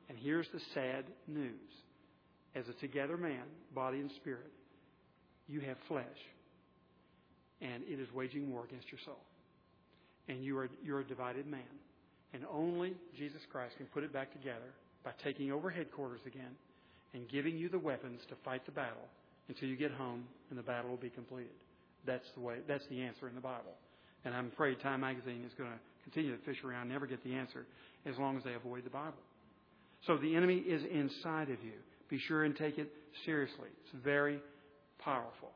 [0.09, 1.51] And here's the sad news.
[2.55, 3.43] As a together man,
[3.75, 4.53] body and spirit,
[5.49, 6.05] you have flesh,
[7.61, 9.19] and it is waging war against your soul
[10.29, 11.61] and you are, you're a divided man.
[12.33, 16.57] And only Jesus Christ can put it back together by taking over headquarters again
[17.13, 19.07] and giving you the weapons to fight the battle
[19.49, 21.53] until you get home and the battle will be completed.
[22.07, 23.75] That's the way, that's the answer in the Bible.
[24.25, 27.35] And I'm afraid Time Magazine is going to continue to fish around, never get the
[27.35, 27.67] answer,
[28.07, 29.23] as long as they avoid the Bible.
[30.07, 31.73] So the enemy is inside of you.
[32.09, 32.93] Be sure and take it
[33.25, 33.69] seriously.
[33.85, 34.39] It's very
[34.99, 35.51] powerful.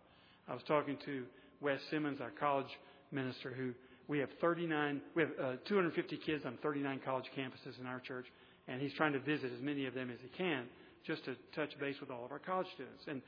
[0.49, 1.25] I was talking to
[1.61, 2.69] Wes Simmons, our college
[3.13, 3.73] minister, who
[4.07, 8.25] we have 39, we have uh, 250 kids on 39 college campuses in our church,
[8.67, 10.65] and he's trying to visit as many of them as he can
[11.07, 13.03] just to touch base with all of our college students.
[13.07, 13.21] And,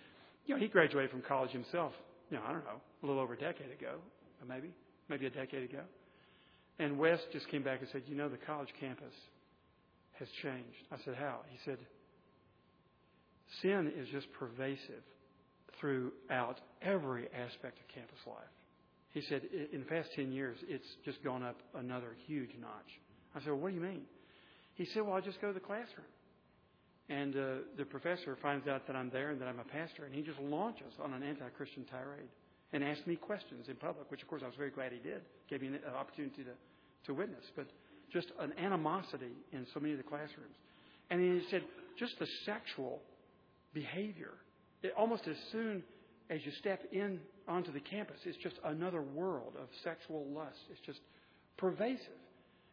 [0.47, 1.93] you know, he graduated from college himself,
[2.31, 3.97] you know, I don't know, a little over a decade ago,
[4.49, 4.71] maybe,
[5.11, 5.83] maybe a decade ago.
[6.79, 9.13] And Wes just came back and said, you know, the college campus
[10.19, 10.87] has changed.
[10.91, 11.41] I said, how?
[11.51, 11.79] He said,
[13.61, 15.03] sin is just pervasive
[15.79, 18.37] throughout every aspect of campus life.
[19.13, 19.43] He said,
[19.73, 23.01] in the past 10 years, it's just gone up another huge notch.
[23.35, 24.03] I said, well, what do you mean?
[24.75, 26.07] He said, well, I just go to the classroom.
[27.09, 27.41] And uh,
[27.77, 30.39] the professor finds out that I'm there and that I'm a pastor, and he just
[30.39, 32.29] launches on an anti Christian tirade
[32.73, 35.23] and asked me questions in public, which, of course, I was very glad he did.
[35.49, 36.53] Gave me an opportunity to,
[37.07, 37.45] to witness.
[37.57, 37.67] But
[38.13, 40.57] just an animosity in so many of the classrooms.
[41.11, 41.63] And he said,
[41.99, 43.01] just the sexual
[43.75, 44.33] behavior.
[44.83, 45.83] It, almost as soon
[46.29, 50.59] as you step in onto the campus, it's just another world of sexual lust.
[50.71, 51.01] It's just
[51.57, 52.07] pervasive.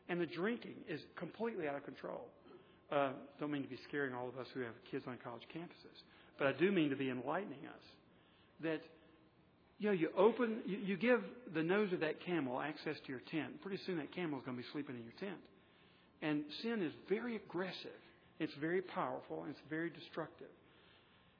[0.10, 2.26] And the drinking is completely out of control.
[2.92, 5.98] Uh, don't mean to be scaring all of us who have kids on college campuses,
[6.38, 7.84] but I do mean to be enlightening us
[8.62, 8.82] that
[9.80, 11.22] you know, you open, you, you give
[11.54, 13.62] the nose of that camel access to your tent.
[13.62, 15.40] Pretty soon that camel is going to be sleeping in your tent.
[16.22, 18.02] And sin is very aggressive.
[18.40, 19.44] It's very powerful.
[19.44, 20.48] And it's very destructive.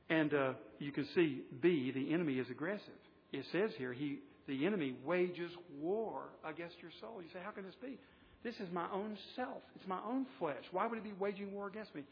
[0.10, 3.02] And uh, you can see B, the enemy is aggressive.
[3.34, 7.22] It says here, he, the enemy wages war against your soul.
[7.22, 7.98] You say, how can this be?
[8.44, 9.64] This is my own self.
[9.76, 10.64] It's my own flesh.
[10.72, 12.04] Why would it be waging war against me?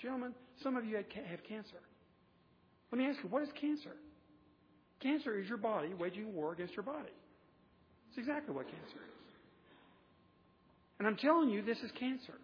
[0.00, 1.06] Gentlemen, some of you have
[1.46, 1.76] cancer.
[2.90, 3.96] Let me ask you, what is cancer?
[5.02, 7.12] Cancer is your body waging war against your body.
[8.10, 9.12] It's exactly what cancer is.
[10.98, 12.34] And I'm telling you, this is cancer.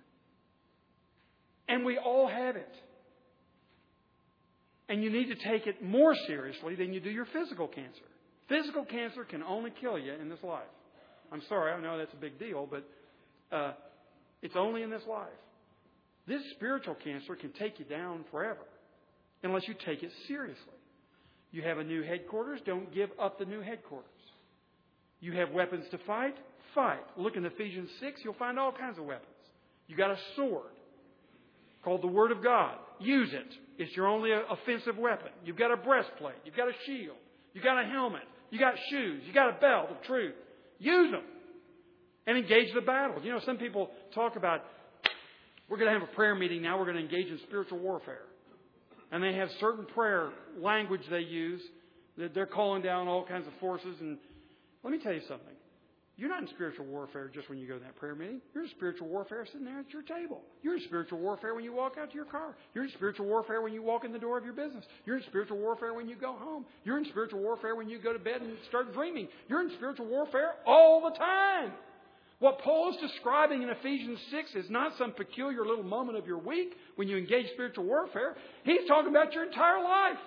[1.68, 2.72] And we all have it.
[4.88, 8.02] And you need to take it more seriously than you do your physical cancer.
[8.48, 10.62] Physical cancer can only kill you in this life.
[11.30, 12.88] I'm sorry, I know that's a big deal, but
[13.54, 13.72] uh,
[14.40, 15.28] it's only in this life.
[16.26, 18.64] This spiritual cancer can take you down forever
[19.42, 20.77] unless you take it seriously.
[21.50, 24.08] You have a new headquarters, don't give up the new headquarters.
[25.20, 26.34] You have weapons to fight,
[26.74, 27.00] fight.
[27.16, 29.26] Look in Ephesians 6, you'll find all kinds of weapons.
[29.86, 30.70] You got a sword
[31.82, 32.76] called the Word of God.
[33.00, 33.82] Use it.
[33.82, 35.30] It's your only offensive weapon.
[35.44, 36.34] You've got a breastplate.
[36.44, 37.16] You've got a shield.
[37.54, 38.22] You've got a helmet.
[38.50, 39.22] You've got shoes.
[39.24, 40.34] You've got a belt of truth.
[40.78, 41.22] Use them
[42.26, 43.22] and engage the battle.
[43.22, 44.62] You know, some people talk about,
[45.68, 46.78] we're going to have a prayer meeting now.
[46.78, 48.22] We're going to engage in spiritual warfare.
[49.10, 51.62] And they have certain prayer language they use
[52.18, 53.96] that they're calling down all kinds of forces.
[54.00, 54.18] And
[54.82, 55.54] let me tell you something.
[56.18, 58.40] You're not in spiritual warfare just when you go to that prayer meeting.
[58.52, 60.42] You're in spiritual warfare sitting there at your table.
[60.64, 62.56] You're in spiritual warfare when you walk out to your car.
[62.74, 64.84] You're in spiritual warfare when you walk in the door of your business.
[65.06, 66.64] You're in spiritual warfare when you go home.
[66.82, 69.28] You're in spiritual warfare when you go to bed and start dreaming.
[69.48, 71.70] You're in spiritual warfare all the time.
[72.40, 76.38] What Paul is describing in Ephesians 6 is not some peculiar little moment of your
[76.38, 78.36] week when you engage spiritual warfare.
[78.62, 80.22] He's talking about your entire life.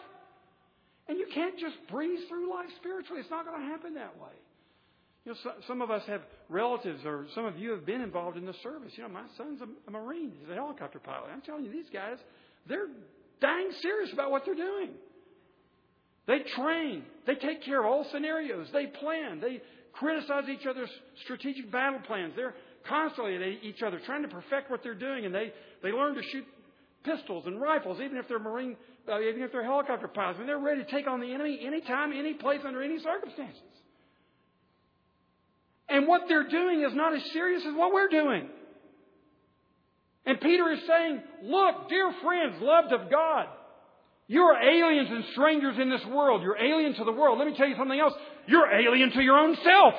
[1.07, 3.21] And you can't just breeze through life spiritually.
[3.21, 4.35] It's not going to happen that way.
[5.25, 8.37] You know, so, some of us have relatives, or some of you have been involved
[8.37, 8.91] in the service.
[8.95, 10.33] You know, my son's a, a Marine.
[10.39, 11.29] He's a helicopter pilot.
[11.31, 12.17] I'm telling you, these guys,
[12.67, 12.87] they're
[13.39, 14.91] dang serious about what they're doing.
[16.27, 17.03] They train.
[17.27, 18.67] They take care of all scenarios.
[18.73, 19.39] They plan.
[19.41, 19.61] They
[19.93, 20.89] criticize each other's
[21.23, 22.33] strategic battle plans.
[22.35, 22.55] They're
[22.87, 26.21] constantly at each other trying to perfect what they're doing, and they, they learn to
[26.31, 26.45] shoot
[27.03, 28.75] pistols and rifles, even if they're Marine,
[29.09, 30.37] uh, even if they're helicopter pilots.
[30.37, 33.61] I mean, they're ready to take on the enemy anytime, any place, under any circumstances.
[35.89, 38.47] And what they're doing is not as serious as what we're doing.
[40.25, 43.47] And Peter is saying, Look, dear friends, loved of God,
[44.27, 46.43] you are aliens and strangers in this world.
[46.43, 47.37] You're alien to the world.
[47.37, 48.13] Let me tell you something else.
[48.47, 49.93] You're alien to your own self.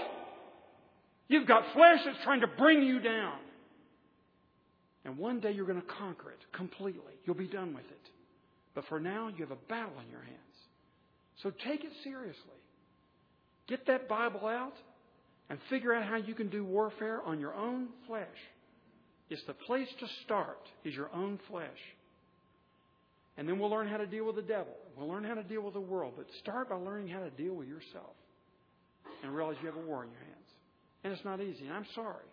[1.29, 3.39] You've got flesh that's trying to bring you down.
[5.05, 7.15] And one day you're going to conquer it completely.
[7.25, 8.11] You'll be done with it.
[8.75, 10.39] But for now, you have a battle in your hands.
[11.43, 12.37] So take it seriously.
[13.69, 14.75] Get that Bible out
[15.51, 18.27] and figure out how you can do warfare on your own flesh.
[19.31, 21.69] It's the place to start is your own flesh.
[23.39, 24.75] And then we'll learn how to deal with the devil.
[24.97, 26.15] We'll learn how to deal with the world.
[26.17, 28.13] But start by learning how to deal with yourself
[29.23, 30.33] and realize you have a war in your hands.
[31.05, 31.67] And it's not easy.
[31.67, 32.27] And I'm sorry.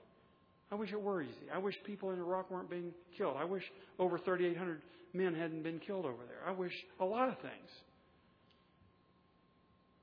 [0.72, 1.50] I wish it were easy.
[1.54, 3.36] I wish people in Iraq weren't being killed.
[3.38, 3.64] I wish
[3.98, 4.82] over 3,800
[5.14, 6.48] men hadn't been killed over there.
[6.48, 7.70] I wish a lot of things.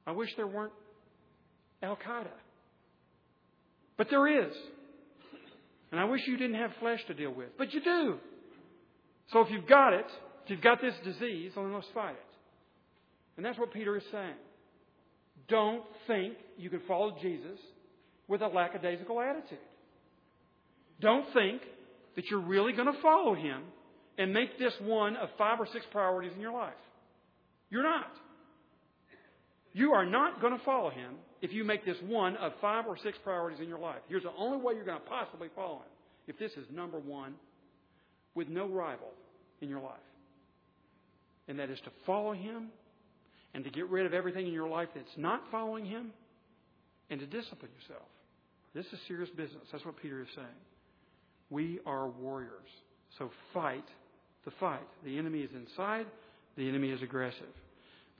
[0.06, 0.72] I wish there weren't
[1.82, 2.26] Al Qaeda.
[3.96, 4.54] But there is.
[5.92, 7.56] And I wish you didn't have flesh to deal with.
[7.56, 8.18] But you do.
[9.32, 10.06] So if you've got it,
[10.44, 12.18] if you've got this disease, then let's fight it.
[13.36, 14.34] And that's what Peter is saying.
[15.48, 17.58] Don't think you can follow Jesus
[18.28, 19.58] with a lackadaisical attitude.
[21.00, 21.62] Don't think
[22.16, 23.62] that you're really going to follow him
[24.18, 26.72] and make this one of five or six priorities in your life.
[27.70, 28.10] You're not.
[29.72, 32.96] You are not going to follow him if you make this one of five or
[33.02, 34.00] six priorities in your life.
[34.08, 35.92] Here's the only way you're going to possibly follow him
[36.26, 37.34] if this is number one
[38.34, 39.12] with no rival
[39.60, 39.92] in your life.
[41.46, 42.68] And that is to follow him
[43.56, 46.12] and to get rid of everything in your life that's not following him
[47.08, 48.06] and to discipline yourself.
[48.74, 49.62] This is serious business.
[49.72, 50.46] That's what Peter is saying.
[51.48, 52.68] We are warriors.
[53.18, 53.84] So fight
[54.44, 54.86] the fight.
[55.06, 56.04] The enemy is inside,
[56.58, 57.48] the enemy is aggressive.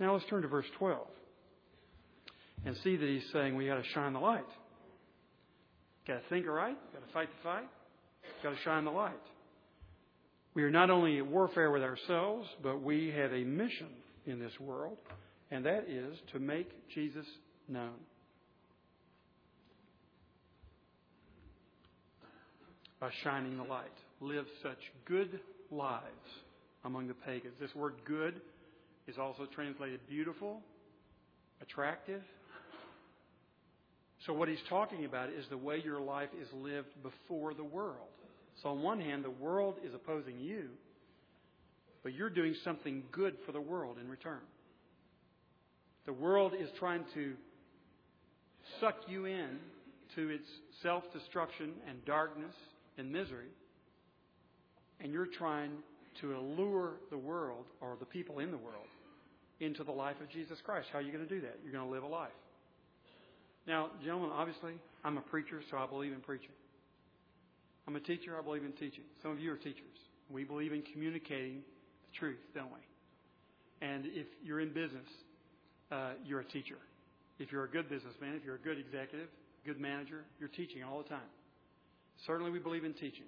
[0.01, 1.07] Now let's turn to verse 12
[2.65, 4.49] and see that he's saying we got to shine the light.
[6.09, 7.69] Got to think right, got to fight the fight,
[8.43, 9.13] got to shine the light.
[10.55, 13.89] We are not only at warfare with ourselves, but we have a mission
[14.27, 14.97] in this world,
[15.51, 17.27] and that is to make Jesus
[17.69, 17.95] known.
[23.01, 23.85] By shining the light.
[24.21, 26.05] Live such good lives
[26.85, 27.55] among the pagans.
[27.61, 28.41] This word good
[29.07, 30.63] is also translated beautiful,
[31.61, 32.23] attractive,
[34.27, 38.09] So, what he's talking about is the way your life is lived before the world.
[38.63, 40.71] So, on one hand, the world is opposing you,
[42.03, 44.41] but you're doing something good for the world in return.
[46.07, 47.35] The world is trying to
[48.81, 49.59] suck you in
[50.15, 50.47] to its
[50.83, 52.55] self destruction and darkness
[52.97, 53.49] and misery,
[55.01, 55.73] and you're trying
[56.21, 58.87] to allure the world or the people in the world
[59.61, 60.89] into the life of Jesus Christ.
[60.93, 61.59] How are you going to do that?
[61.63, 62.31] You're going to live a life.
[63.67, 66.51] Now, gentlemen, obviously, I'm a preacher, so I believe in preaching.
[67.89, 69.05] I'm a teacher, I believe in teaching.
[69.23, 69.97] Some of you are teachers.
[70.31, 71.63] We believe in communicating
[72.03, 73.87] the truth, don't we?
[73.87, 75.09] And if you're in business,
[75.91, 76.79] uh, you're a teacher.
[77.39, 79.29] If you're a good businessman, if you're a good executive,
[79.65, 81.31] good manager, you're teaching all the time.
[82.27, 83.27] Certainly, we believe in teaching.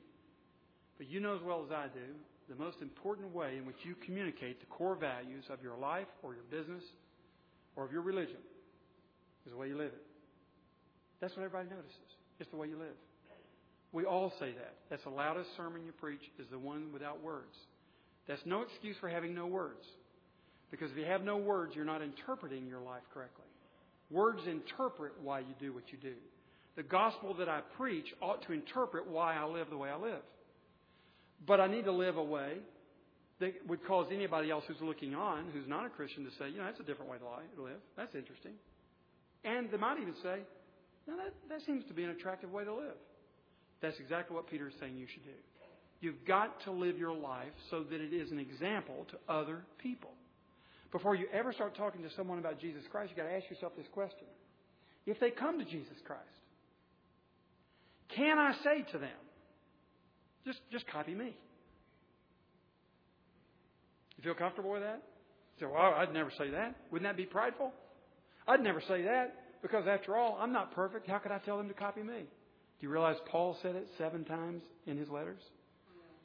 [0.96, 2.14] But you know as well as I do,
[2.48, 6.34] the most important way in which you communicate the core values of your life or
[6.34, 6.82] your business
[7.76, 8.40] or of your religion
[9.44, 10.06] is the way you live it.
[11.20, 11.94] That's what everybody notices.
[12.40, 12.96] It's the way you live.
[13.92, 14.74] We all say that.
[14.90, 17.54] That's the loudest sermon you preach is the one without words.
[18.26, 19.84] That's no excuse for having no words.
[20.70, 23.44] Because if you have no words, you're not interpreting your life correctly.
[24.10, 26.14] Words interpret why you do what you do.
[26.76, 30.22] The gospel that I preach ought to interpret why I live the way I live.
[31.46, 32.54] But I need to live a way
[33.40, 36.58] that would cause anybody else who's looking on, who's not a Christian, to say, you
[36.58, 37.80] know, that's a different way to live.
[37.96, 38.52] That's interesting.
[39.44, 40.40] And they might even say,
[41.06, 42.98] no, that, that seems to be an attractive way to live.
[43.80, 45.38] That's exactly what Peter is saying you should do.
[46.00, 50.10] You've got to live your life so that it is an example to other people.
[50.90, 53.72] Before you ever start talking to someone about Jesus Christ, you've got to ask yourself
[53.76, 54.26] this question.
[55.06, 56.22] If they come to Jesus Christ,
[58.14, 59.10] can I say to them,
[60.46, 61.36] just, just copy me?
[64.16, 65.02] You feel comfortable with that?
[65.58, 66.74] You say, well, I'd never say that.
[66.90, 67.72] Wouldn't that be prideful?
[68.46, 71.06] I'd never say that because, after all, I'm not perfect.
[71.06, 72.20] How could I tell them to copy me?
[72.20, 75.40] Do you realize Paul said it seven times in his letters?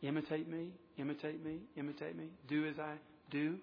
[0.01, 2.25] Imitate me, imitate me, imitate me.
[2.47, 2.93] Do as I
[3.29, 3.57] do.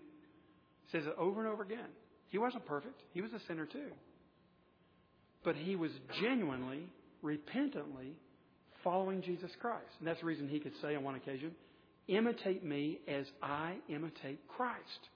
[0.93, 1.89] Says it over and over again.
[2.29, 3.03] He wasn't perfect.
[3.13, 3.91] He was a sinner too.
[5.45, 6.85] But he was genuinely,
[7.23, 8.15] repentantly
[8.85, 9.91] following Jesus Christ.
[9.99, 11.53] And that's the reason he could say on one occasion,
[12.09, 15.09] Imitate me as I imitate Christ.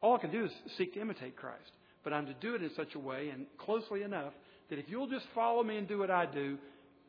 [0.00, 1.70] All I can do is seek to imitate Christ.
[2.02, 4.32] But I'm to do it in such a way and closely enough
[4.68, 6.58] that if you'll just follow me and do what I do,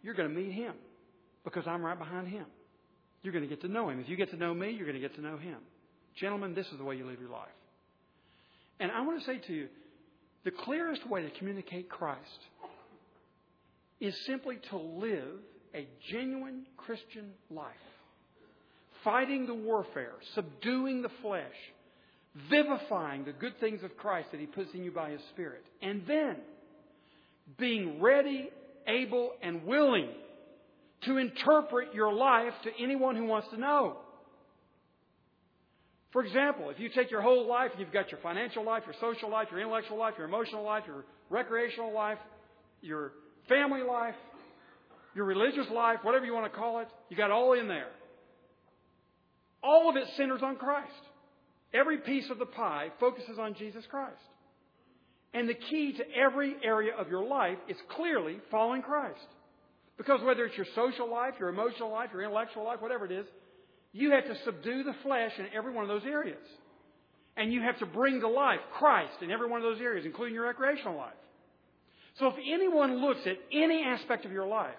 [0.04, 0.74] you're going to meet him
[1.44, 2.46] because I'm right behind him.
[3.24, 4.00] You're going to get to know him.
[4.00, 5.58] If you get to know me, you're going to get to know him.
[6.20, 7.48] Gentlemen, this is the way you live your life.
[8.80, 9.68] And I want to say to you,
[10.44, 12.40] the clearest way to communicate Christ
[14.00, 15.40] is simply to live
[15.76, 17.66] a genuine Christian life,
[19.04, 21.46] fighting the warfare, subduing the flesh,
[22.50, 26.04] vivifying the good things of Christ that He puts in you by His Spirit, and
[26.08, 26.38] then
[27.58, 28.50] being ready,
[28.88, 30.10] able, and willing
[31.04, 33.98] to interpret your life to anyone who wants to know.
[36.12, 39.30] For example, if you take your whole life, you've got your financial life, your social
[39.30, 42.18] life, your intellectual life, your emotional life, your recreational life,
[42.82, 43.12] your
[43.50, 44.16] family life,
[45.16, 47.90] your religious life, whatever you want to call it, you got all in there.
[49.64, 50.92] All of it centers on Christ.
[51.74, 54.16] Every piece of the pie focuses on Jesus Christ.
[55.34, 59.20] And the key to every area of your life is clearly following Christ.
[59.98, 63.26] Because whether it's your social life, your emotional life, your intellectual life, whatever it is,
[63.98, 66.38] you have to subdue the flesh in every one of those areas.
[67.36, 70.36] And you have to bring to life Christ in every one of those areas, including
[70.36, 71.18] your recreational life.
[72.20, 74.78] So if anyone looks at any aspect of your life,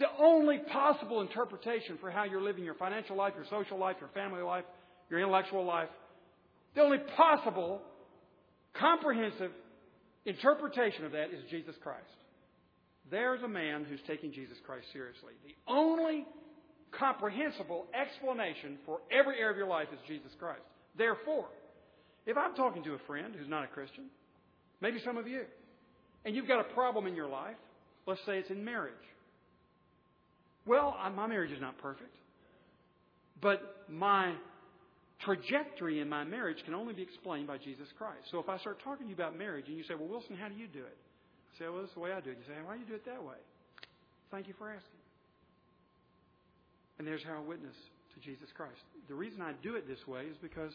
[0.00, 4.10] the only possible interpretation for how you're living your financial life, your social life, your
[4.10, 4.64] family life,
[5.08, 5.88] your intellectual life,
[6.74, 7.82] the only possible
[8.74, 9.52] comprehensive
[10.24, 12.02] interpretation of that is Jesus Christ.
[13.10, 15.34] There's a man who's taking Jesus Christ seriously.
[15.44, 16.26] The only
[16.98, 20.62] comprehensible explanation for every area of your life is Jesus Christ.
[20.96, 21.46] Therefore,
[22.26, 24.04] if I'm talking to a friend who's not a Christian,
[24.80, 25.42] maybe some of you,
[26.24, 27.56] and you've got a problem in your life,
[28.06, 28.94] let's say it's in marriage.
[30.66, 32.14] Well, my marriage is not perfect,
[33.40, 34.34] but my
[35.24, 38.26] trajectory in my marriage can only be explained by Jesus Christ.
[38.30, 40.48] So if I start talking to you about marriage and you say, Well, Wilson, how
[40.48, 40.96] do you do it?
[41.54, 42.38] I say, Well, this is the way I do it.
[42.38, 43.38] You say, Why do you do it that way?
[44.30, 45.01] Thank you for asking.
[47.02, 47.74] And there's how I witness
[48.14, 48.78] to Jesus Christ.
[49.08, 50.70] The reason I do it this way is because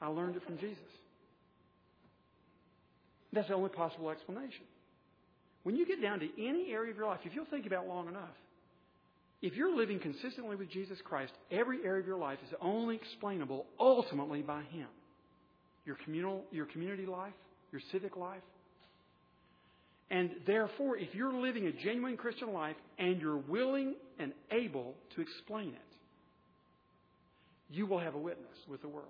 [0.00, 0.78] I learned it from Jesus.
[3.34, 4.64] That's the only possible explanation.
[5.64, 8.08] When you get down to any area of your life, if you'll think about long
[8.08, 8.32] enough,
[9.42, 13.66] if you're living consistently with Jesus Christ, every area of your life is only explainable
[13.78, 14.88] ultimately by Him.
[15.84, 17.34] Your communal, your community life,
[17.72, 18.40] your civic life.
[20.10, 25.20] And therefore, if you're living a genuine Christian life and you're willing and able to
[25.20, 25.74] explain it,
[27.70, 29.06] you will have a witness with the world.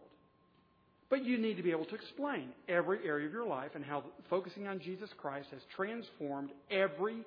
[1.11, 4.05] But you need to be able to explain every area of your life and how
[4.29, 7.25] focusing on Jesus Christ has transformed every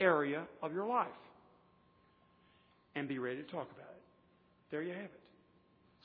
[0.00, 1.08] area of your life.
[2.94, 4.02] And be ready to talk about it.
[4.70, 5.20] There you have it.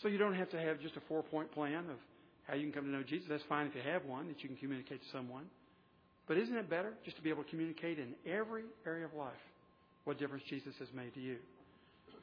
[0.01, 1.97] So you don't have to have just a four point plan of
[2.47, 3.28] how you can come to know Jesus.
[3.28, 5.45] That's fine if you have one that you can communicate to someone.
[6.28, 9.32] But isn't it better just to be able to communicate in every area of life
[10.03, 11.38] what difference Jesus has made to you?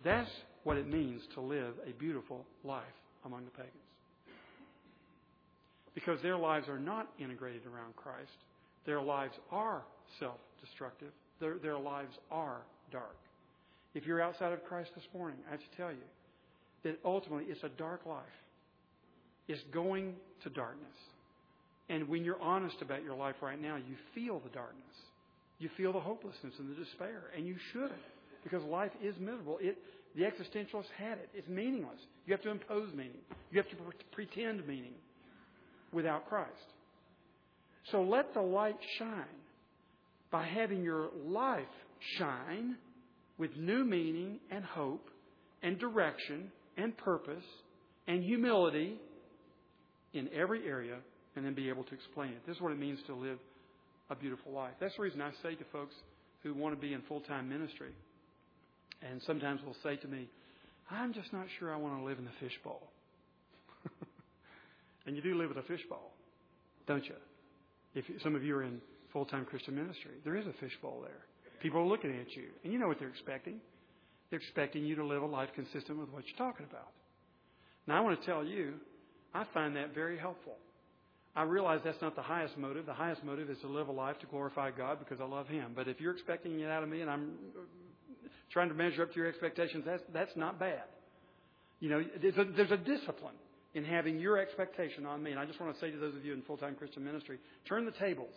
[0.05, 0.31] That's
[0.65, 2.83] what it means to live a beautiful life
[3.25, 3.73] among the pagans.
[5.95, 8.31] Because their lives are not integrated around Christ.
[8.85, 9.83] Their lives are
[10.19, 11.13] self destructive.
[11.41, 12.61] Their, their lives are
[12.93, 13.17] dark.
[13.95, 16.05] If you're outside of Christ this morning, I have to tell you
[16.83, 18.23] that ultimately it's a dark life.
[19.47, 20.97] It's going to darkness.
[21.89, 24.85] And when you're honest about your life right now, you feel the darkness.
[25.59, 27.25] You feel the hopelessness and the despair.
[27.37, 27.93] And you shouldn't,
[28.43, 29.59] because life is miserable.
[29.61, 29.79] It,
[30.17, 31.29] the existentialists had it.
[31.35, 31.99] It's meaningless.
[32.27, 33.21] You have to impose meaning,
[33.51, 33.77] you have to
[34.13, 34.95] pretend meaning
[35.93, 36.51] without Christ.
[37.91, 39.25] So let the light shine
[40.31, 41.65] by having your life
[42.19, 42.77] shine
[43.39, 45.09] with new meaning and hope
[45.63, 47.45] and direction and purpose
[48.07, 48.97] and humility
[50.13, 50.97] in every area
[51.37, 52.43] and then be able to explain it.
[52.47, 53.39] This is what it means to live
[54.11, 54.75] a beautiful life.
[54.81, 55.95] That's the reason I say to folks
[56.43, 57.93] who want to be in full time ministry,
[59.03, 60.29] and sometimes will say to me,
[60.91, 62.83] I'm just not sure I want to live in the fishbowl.
[65.07, 66.13] and you do live in a fishbowl,
[66.87, 67.15] don't you?
[67.95, 68.81] If some of you are in
[69.13, 71.25] full time Christian ministry, there is a fishbowl there.
[71.63, 73.61] People are looking at you, and you know what they're expecting.
[74.29, 76.89] They're expecting you to live a life consistent with what you're talking about.
[77.87, 78.75] Now, I want to tell you,
[79.33, 80.57] I find that very helpful.
[81.37, 82.87] I realize that's not the highest motive.
[82.87, 85.73] The highest motive is to live a life to glorify God because I love Him.
[85.75, 87.33] But if you're expecting it out of me and I'm
[88.53, 90.85] trying to measure up to your expectations, that's, that's not bad.
[91.81, 93.35] You know, there's a, there's a discipline
[93.75, 95.33] in having your expectation on me.
[95.33, 97.39] And I just want to say to those of you in full time Christian ministry
[97.69, 98.35] turn the tables.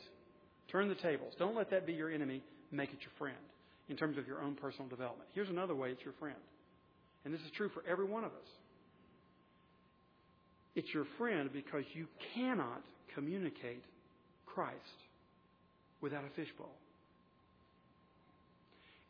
[0.71, 1.33] Turn the tables.
[1.37, 2.41] Don't let that be your enemy.
[2.71, 3.37] Make it your friend
[3.89, 5.29] in terms of your own personal development.
[5.33, 6.35] Here's another way it's your friend.
[7.23, 8.47] And this is true for every one of us.
[10.77, 12.05] It's your friend because you
[12.35, 12.83] cannot
[13.15, 13.83] communicate
[14.45, 14.75] Christ
[16.01, 16.69] without a fishbowl.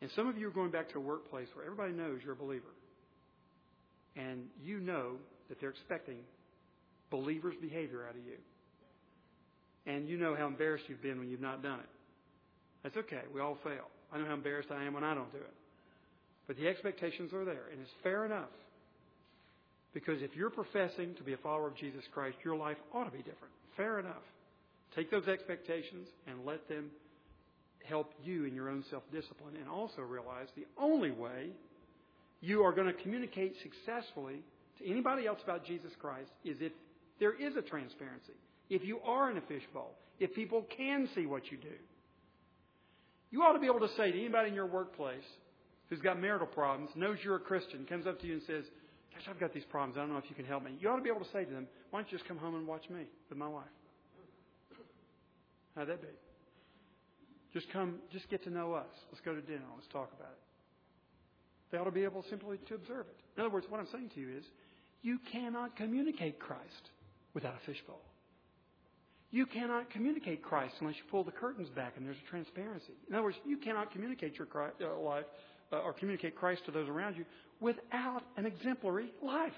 [0.00, 2.36] And some of you are going back to a workplace where everybody knows you're a
[2.36, 2.72] believer.
[4.16, 5.16] And you know
[5.50, 6.16] that they're expecting
[7.10, 8.38] believers' behavior out of you.
[9.84, 11.90] And you know how embarrassed you've been when you've not done it.
[12.82, 13.22] That's okay.
[13.34, 13.90] We all fail.
[14.10, 15.54] I know how embarrassed I am when I don't do it.
[16.46, 18.48] But the expectations are there, and it's fair enough.
[19.98, 23.10] Because if you're professing to be a follower of Jesus Christ, your life ought to
[23.10, 23.52] be different.
[23.76, 24.22] Fair enough.
[24.94, 26.92] Take those expectations and let them
[27.84, 29.56] help you in your own self discipline.
[29.56, 31.48] And also realize the only way
[32.40, 34.44] you are going to communicate successfully
[34.78, 36.70] to anybody else about Jesus Christ is if
[37.18, 38.34] there is a transparency.
[38.70, 41.74] If you are in a fishbowl, if people can see what you do.
[43.32, 45.26] You ought to be able to say to anybody in your workplace
[45.90, 48.62] who's got marital problems, knows you're a Christian, comes up to you and says,
[49.14, 49.96] Gosh, I've got these problems.
[49.96, 50.72] I don't know if you can help me.
[50.80, 52.54] You ought to be able to say to them, Why don't you just come home
[52.54, 53.64] and watch me with my wife?
[55.74, 56.08] How'd that be?
[57.52, 58.86] Just come, just get to know us.
[59.10, 59.64] Let's go to dinner.
[59.74, 60.38] Let's talk about it.
[61.70, 63.16] They ought to be able simply to observe it.
[63.36, 64.44] In other words, what I'm saying to you is,
[65.02, 66.90] you cannot communicate Christ
[67.34, 68.00] without a fishbowl.
[69.30, 72.94] You cannot communicate Christ unless you pull the curtains back and there's a transparency.
[73.08, 75.26] In other words, you cannot communicate your uh, life
[75.70, 77.26] uh, or communicate Christ to those around you
[77.60, 79.52] without an exemplary life.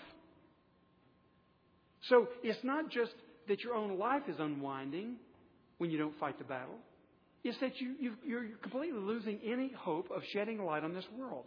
[2.09, 3.13] So it's not just
[3.49, 5.17] that your own life is unwinding
[5.79, 6.77] when you don't fight the battle.
[7.43, 11.47] It's that you, you, you're completely losing any hope of shedding light on this world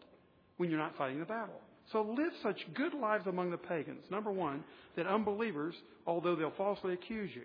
[0.57, 1.59] when you're not fighting the battle.
[1.91, 4.05] So live such good lives among the pagans.
[4.09, 4.63] Number one,
[4.95, 5.75] that unbelievers,
[6.07, 7.43] although they'll falsely accuse you,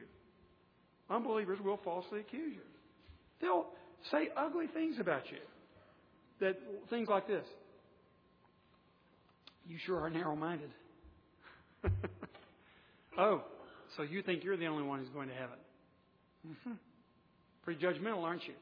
[1.11, 2.63] unbelievers will falsely accuse you.
[3.41, 3.67] They'll
[4.11, 5.39] say ugly things about you.
[6.41, 7.45] That things like this.
[9.69, 10.71] You sure are narrow minded.
[13.19, 13.43] oh,
[13.97, 15.59] so you think you're the only one who's going to heaven?
[16.49, 16.73] Mm-hmm.
[17.63, 18.55] Pretty judgmental, aren't you?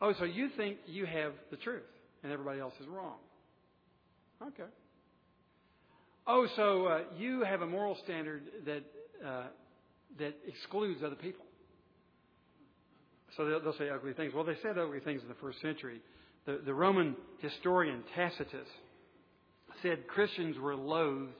[0.00, 1.82] Oh, so you think you have the truth
[2.24, 3.16] and everybody else is wrong?
[4.42, 4.68] Okay.
[6.26, 8.82] Oh, so uh, you have a moral standard that
[9.24, 9.44] uh,
[10.18, 11.44] that excludes other people.
[13.36, 14.34] So they'll, they'll, say ugly things.
[14.34, 16.00] Well, they said ugly things in the first century.
[16.44, 18.68] The, the Roman historian Tacitus
[19.82, 21.32] said Christians were loathed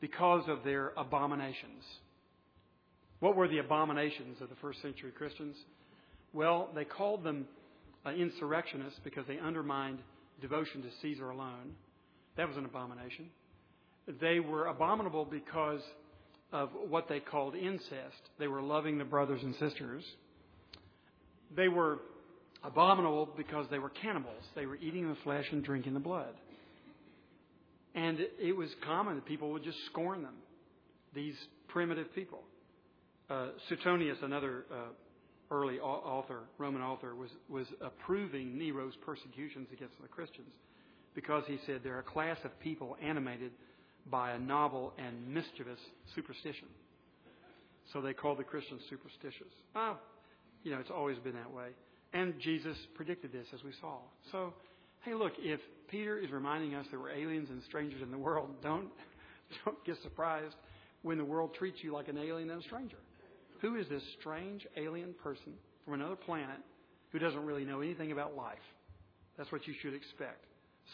[0.00, 1.82] because of their abominations.
[3.20, 5.56] What were the abominations of the first century Christians?
[6.32, 7.46] Well, they called them
[8.04, 9.98] uh, insurrectionists because they undermined
[10.40, 11.74] devotion to Caesar alone.
[12.36, 13.26] That was an abomination.
[14.20, 15.82] They were abominable because
[16.52, 18.30] of what they called incest.
[18.38, 20.02] They were loving the brothers and sisters.
[21.54, 21.98] They were
[22.64, 24.42] abominable because they were cannibals.
[24.54, 26.34] They were eating the flesh and drinking the blood.
[27.94, 30.34] And it was common that people would just scorn them,
[31.14, 31.34] these
[31.68, 32.40] primitive people.
[33.28, 34.76] Uh, Suetonius, another uh,
[35.50, 40.52] early author, Roman author, was, was approving Nero's persecutions against the Christians
[41.14, 43.52] because he said they're a class of people animated
[44.10, 45.78] by a novel and mischievous
[46.14, 46.68] superstition.
[47.92, 49.52] So they called the Christians superstitious.
[49.74, 50.00] Well,
[50.62, 51.68] you know, it's always been that way.
[52.14, 53.98] And Jesus predicted this, as we saw.
[54.30, 54.54] So,
[55.02, 58.50] hey, look, if Peter is reminding us that we're aliens and strangers in the world,
[58.62, 58.88] don't,
[59.64, 60.54] don't get surprised
[61.02, 62.96] when the world treats you like an alien and a stranger.
[63.60, 65.52] Who is this strange alien person
[65.84, 66.58] from another planet
[67.10, 68.58] who doesn't really know anything about life?
[69.36, 70.44] That's what you should expect.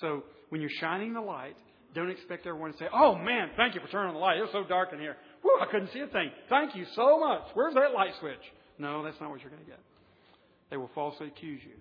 [0.00, 1.56] So when you're shining the light,
[1.94, 4.36] don't expect everyone to say, Oh man, thank you for turning on the light.
[4.36, 5.16] It was so dark in here.
[5.42, 6.30] Whew, I couldn't see a thing.
[6.50, 7.42] Thank you so much.
[7.54, 8.42] Where's that light switch?
[8.78, 9.80] No, that's not what you're going to get.
[10.70, 11.74] They will falsely accuse you.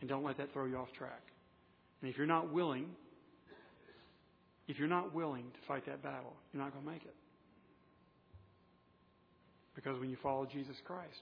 [0.00, 1.22] And don't let that throw you off track.
[2.02, 2.86] And if you're not willing,
[4.68, 7.14] if you're not willing to fight that battle, you're not going to make it.
[9.74, 11.20] Because when you follow Jesus Christ,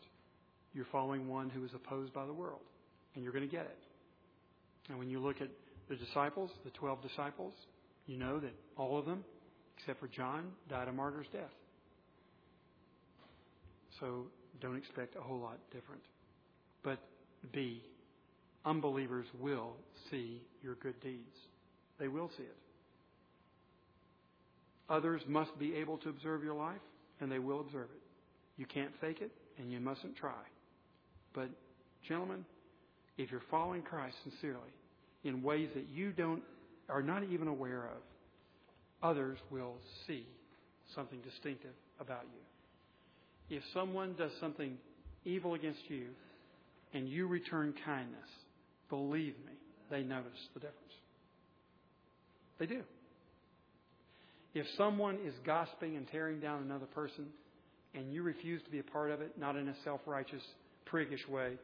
[0.73, 2.61] you're following one who is opposed by the world,
[3.15, 3.79] and you're going to get it.
[4.89, 5.49] And when you look at
[5.89, 7.53] the disciples, the 12 disciples,
[8.07, 9.25] you know that all of them,
[9.79, 11.43] except for John, died a martyr's death.
[14.01, 14.27] So
[14.61, 16.03] don't expect a whole lot different.
[16.83, 16.99] But
[17.53, 17.83] B,
[18.65, 19.73] unbelievers will
[20.11, 21.37] see your good deeds.
[21.99, 22.57] They will see it.
[24.89, 26.81] Others must be able to observe your life,
[27.21, 28.03] and they will observe it.
[28.57, 30.43] You can't fake it, and you mustn't try.
[31.33, 31.49] But,
[32.09, 32.45] gentlemen,
[33.17, 34.73] if you're following Christ sincerely
[35.25, 36.43] in ways that you don't
[36.89, 38.03] are not even aware of,
[39.03, 39.75] others will
[40.07, 40.27] see
[40.95, 43.57] something distinctive about you.
[43.57, 44.77] If someone does something
[45.25, 46.07] evil against you
[46.93, 48.29] and you return kindness,
[48.91, 49.53] believe me,
[49.91, 50.77] they notice the difference.
[52.59, 52.83] They do.
[54.53, 57.27] If someone is gossiping and tearing down another person
[57.95, 60.43] and you refuse to be a part of it, not in a self righteous,
[60.93, 61.55] priggish way,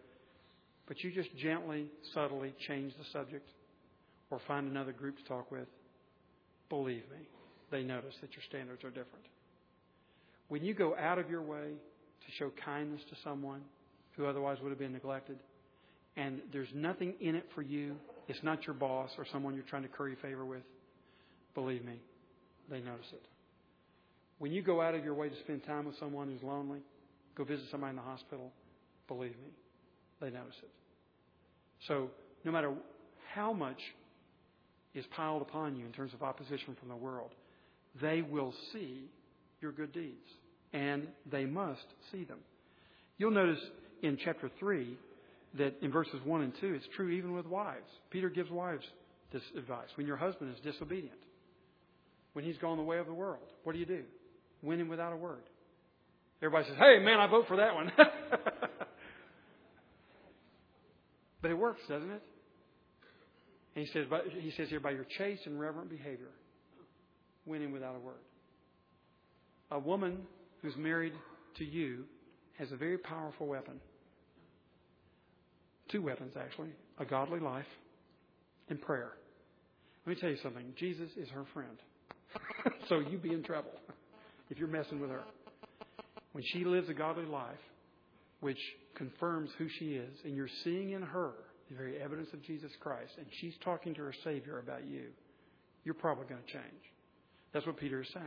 [0.86, 3.48] but you just gently, subtly change the subject
[4.30, 5.68] or find another group to talk with,
[6.68, 7.26] believe me,
[7.70, 9.24] they notice that your standards are different.
[10.48, 13.62] When you go out of your way to show kindness to someone
[14.16, 15.38] who otherwise would have been neglected,
[16.16, 17.96] and there's nothing in it for you,
[18.28, 20.62] it's not your boss or someone you're trying to curry favor with,
[21.54, 22.00] believe me,
[22.70, 23.22] they notice it.
[24.38, 26.80] When you go out of your way to spend time with someone who's lonely,
[27.36, 28.52] go visit somebody in the hospital,
[29.08, 29.50] believe me,
[30.20, 30.70] they notice it.
[31.86, 32.10] So,
[32.44, 32.72] no matter
[33.34, 33.78] how much
[34.94, 37.30] is piled upon you in terms of opposition from the world,
[38.00, 39.10] they will see
[39.60, 40.28] your good deeds.
[40.72, 42.38] And they must see them.
[43.18, 43.62] You'll notice
[44.02, 44.96] in chapter 3
[45.58, 47.88] that in verses 1 and 2, it's true even with wives.
[48.10, 48.84] Peter gives wives
[49.32, 49.88] this advice.
[49.96, 51.18] When your husband is disobedient,
[52.32, 54.02] when he's gone the way of the world, what do you do?
[54.62, 55.42] Win him without a word.
[56.42, 57.90] Everybody says, hey, man, I vote for that one.
[61.42, 62.22] but it works, doesn't it?
[63.74, 64.06] And he says,
[64.40, 66.30] he says here, by your chaste and reverent behavior,
[67.46, 68.20] win him without a word.
[69.70, 70.22] A woman
[70.62, 71.12] who's married
[71.58, 72.04] to you
[72.58, 73.80] has a very powerful weapon.
[75.90, 77.66] Two weapons, actually a godly life
[78.68, 79.12] and prayer.
[80.06, 81.76] Let me tell you something Jesus is her friend.
[82.88, 83.70] so you be in trouble
[84.50, 85.22] if you're messing with her.
[86.32, 87.58] When she lives a godly life,
[88.40, 88.58] which
[88.94, 91.32] confirms who she is, and you're seeing in her
[91.68, 95.06] the very evidence of Jesus Christ, and she's talking to her Savior about you,
[95.84, 96.82] you're probably going to change.
[97.52, 98.26] That's what Peter is saying.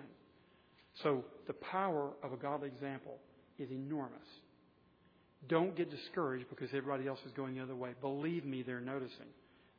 [1.04, 3.18] So the power of a godly example
[3.58, 4.28] is enormous.
[5.48, 7.92] Don't get discouraged because everybody else is going the other way.
[8.02, 9.28] Believe me, they're noticing.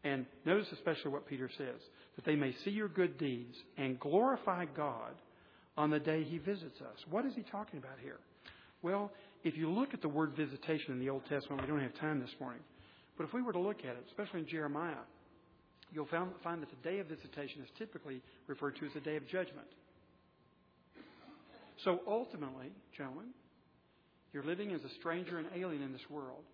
[0.02, 1.80] And notice especially what Peter says
[2.16, 5.12] that they may see your good deeds and glorify God
[5.76, 6.96] on the day he visits us.
[7.10, 8.18] What is he talking about here?
[8.82, 9.12] Well,
[9.44, 12.20] if you look at the word visitation in the Old Testament, we don't have time
[12.20, 12.62] this morning.
[13.18, 15.04] But if we were to look at it, especially in Jeremiah,
[15.92, 19.26] you'll find that the day of visitation is typically referred to as the day of
[19.28, 19.66] judgment.
[21.84, 23.26] So ultimately, gentlemen,
[24.32, 26.44] you're living as a stranger and alien in this world.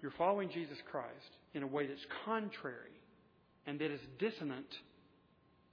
[0.00, 2.92] You're following Jesus Christ in a way that's contrary
[3.66, 4.66] and that is dissonant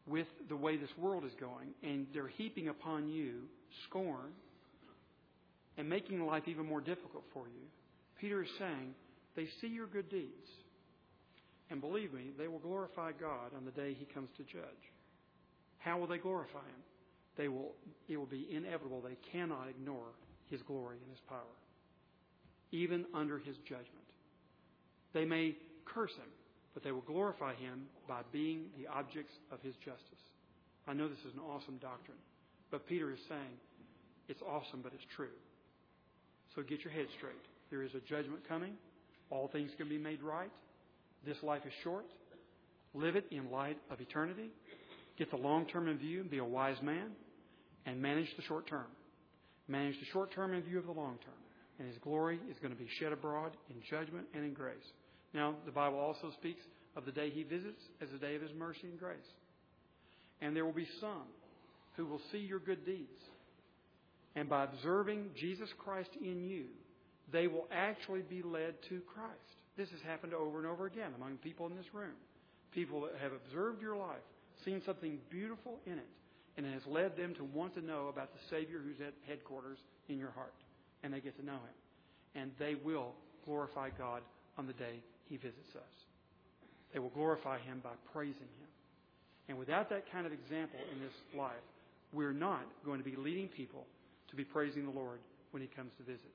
[0.05, 3.43] with the way this world is going, and they're heaping upon you
[3.87, 4.31] scorn
[5.77, 7.63] and making life even more difficult for you.
[8.19, 8.93] Peter is saying,
[9.35, 10.47] they see your good deeds.
[11.69, 14.63] And believe me, they will glorify God on the day he comes to judge.
[15.79, 16.83] How will they glorify him?
[17.37, 17.71] They will,
[18.07, 19.01] it will be inevitable.
[19.01, 20.11] They cannot ignore
[20.49, 21.55] his glory and his power,
[22.71, 24.07] even under his judgment.
[25.13, 26.29] They may curse him,
[26.73, 30.23] but they will glorify him by being the objects of his justice.
[30.87, 32.17] I know this is an awesome doctrine,
[32.71, 33.57] but Peter is saying
[34.27, 35.35] it's awesome, but it's true.
[36.55, 37.33] So get your head straight.
[37.69, 38.73] There is a judgment coming.
[39.29, 40.51] All things can be made right.
[41.25, 42.05] This life is short.
[42.93, 44.49] Live it in light of eternity.
[45.17, 47.11] Get the long term in view and be a wise man.
[47.85, 48.85] And manage the short term.
[49.67, 51.33] Manage the short term in view of the long term.
[51.79, 54.75] And his glory is going to be shed abroad in judgment and in grace.
[55.33, 56.61] Now, the Bible also speaks
[56.95, 59.17] of the day he visits as the day of his mercy and grace.
[60.41, 61.23] And there will be some
[61.95, 63.21] who will see your good deeds.
[64.35, 66.65] And by observing Jesus Christ in you,
[67.31, 69.31] they will actually be led to Christ.
[69.77, 72.13] This has happened over and over again among people in this room.
[72.71, 74.21] People that have observed your life,
[74.65, 76.09] seen something beautiful in it,
[76.57, 79.77] and it has led them to want to know about the Savior who's at headquarters
[80.07, 80.53] in your heart.
[81.03, 81.77] And they get to know Him.
[82.35, 83.13] And they will
[83.45, 84.21] glorify God
[84.57, 85.93] on the day He visits us.
[86.93, 88.69] They will glorify Him by praising Him.
[89.49, 91.51] And without that kind of example in this life,
[92.13, 93.85] we're not going to be leading people
[94.29, 95.19] to be praising the Lord
[95.51, 96.31] when He comes to visit.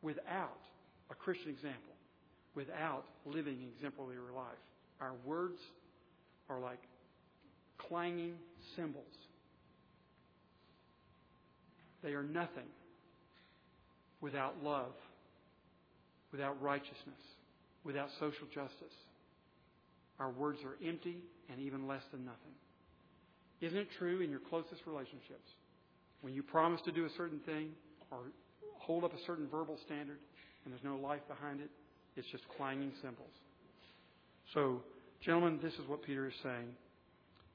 [0.00, 0.58] Without
[1.10, 1.94] a Christian example,
[2.54, 4.58] without living exemplary life,
[5.00, 5.58] our words
[6.48, 6.80] are like
[7.78, 8.34] clanging
[8.76, 9.04] cymbals.
[12.02, 12.66] They are nothing
[14.20, 14.92] without love,
[16.30, 17.20] without righteousness,
[17.84, 18.94] without social justice.
[20.18, 21.18] Our words are empty
[21.50, 22.54] and even less than nothing.
[23.60, 25.48] Isn't it true in your closest relationships?
[26.20, 27.70] When you promise to do a certain thing
[28.10, 28.18] or
[28.78, 30.18] hold up a certain verbal standard
[30.64, 31.70] and there's no life behind it,
[32.16, 33.30] it's just clanging cymbals.
[34.54, 34.82] So,
[35.24, 36.68] gentlemen, this is what Peter is saying.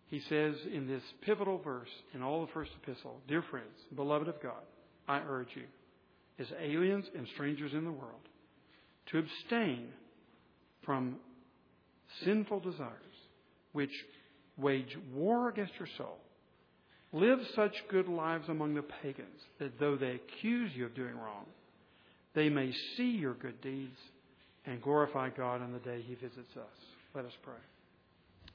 [0.09, 4.41] He says in this pivotal verse in all the first epistle, Dear friends, beloved of
[4.41, 4.63] God,
[5.07, 5.63] I urge you,
[6.39, 8.21] as aliens and strangers in the world,
[9.11, 9.89] to abstain
[10.85, 11.17] from
[12.23, 12.93] sinful desires
[13.73, 13.91] which
[14.57, 16.17] wage war against your soul.
[17.11, 21.45] Live such good lives among the pagans that though they accuse you of doing wrong,
[22.33, 23.97] they may see your good deeds
[24.65, 26.85] and glorify God on the day He visits us.
[27.13, 27.55] Let us pray.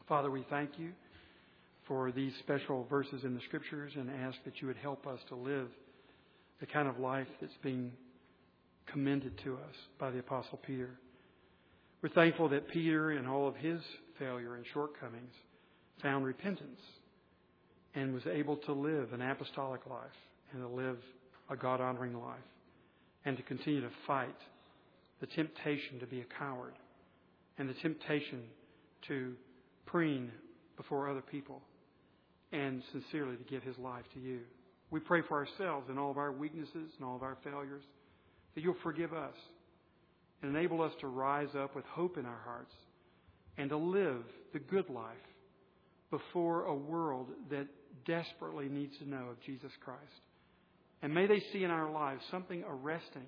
[0.09, 0.93] Father, we thank you
[1.87, 5.35] for these special verses in the Scriptures and ask that you would help us to
[5.35, 5.69] live
[6.61, 7.93] the kind of life that's being
[8.87, 10.91] commended to us by the Apostle Peter.
[12.03, 13.81] We're thankful that Peter, in all of his
[14.19, 15.33] failure and shortcomings,
[16.03, 16.81] found repentance
[17.95, 20.11] and was able to live an apostolic life
[20.53, 20.99] and to live
[21.51, 22.39] a God honoring life
[23.25, 24.37] and to continue to fight
[25.21, 26.73] the temptation to be a coward
[27.59, 28.43] and the temptation
[29.09, 29.35] to
[29.87, 30.31] preen
[30.77, 31.61] before other people
[32.53, 34.41] and sincerely to give his life to you.
[34.91, 37.83] We pray for ourselves and all of our weaknesses and all of our failures
[38.55, 39.35] that you'll forgive us
[40.43, 42.75] and enable us to rise up with hope in our hearts
[43.57, 44.23] and to live
[44.53, 45.17] the good life
[46.11, 47.67] before a world that
[48.07, 50.01] desperately needs to know of Jesus Christ.
[51.01, 53.27] And may they see in our lives something arresting,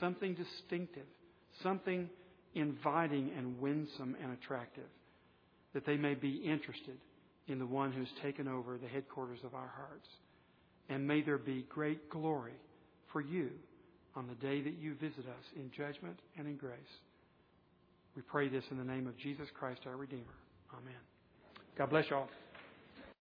[0.00, 1.06] something distinctive,
[1.62, 2.08] something
[2.54, 4.88] inviting and winsome and attractive,
[5.74, 6.96] that they may be interested
[7.48, 10.08] in the one who's taken over the headquarters of our hearts.
[10.88, 12.52] And may there be great glory
[13.12, 13.50] for you
[14.14, 16.78] on the day that you visit us in judgment and in grace.
[18.14, 20.22] We pray this in the name of Jesus Christ, our Redeemer.
[20.72, 21.00] Amen.
[21.78, 22.28] God bless you all.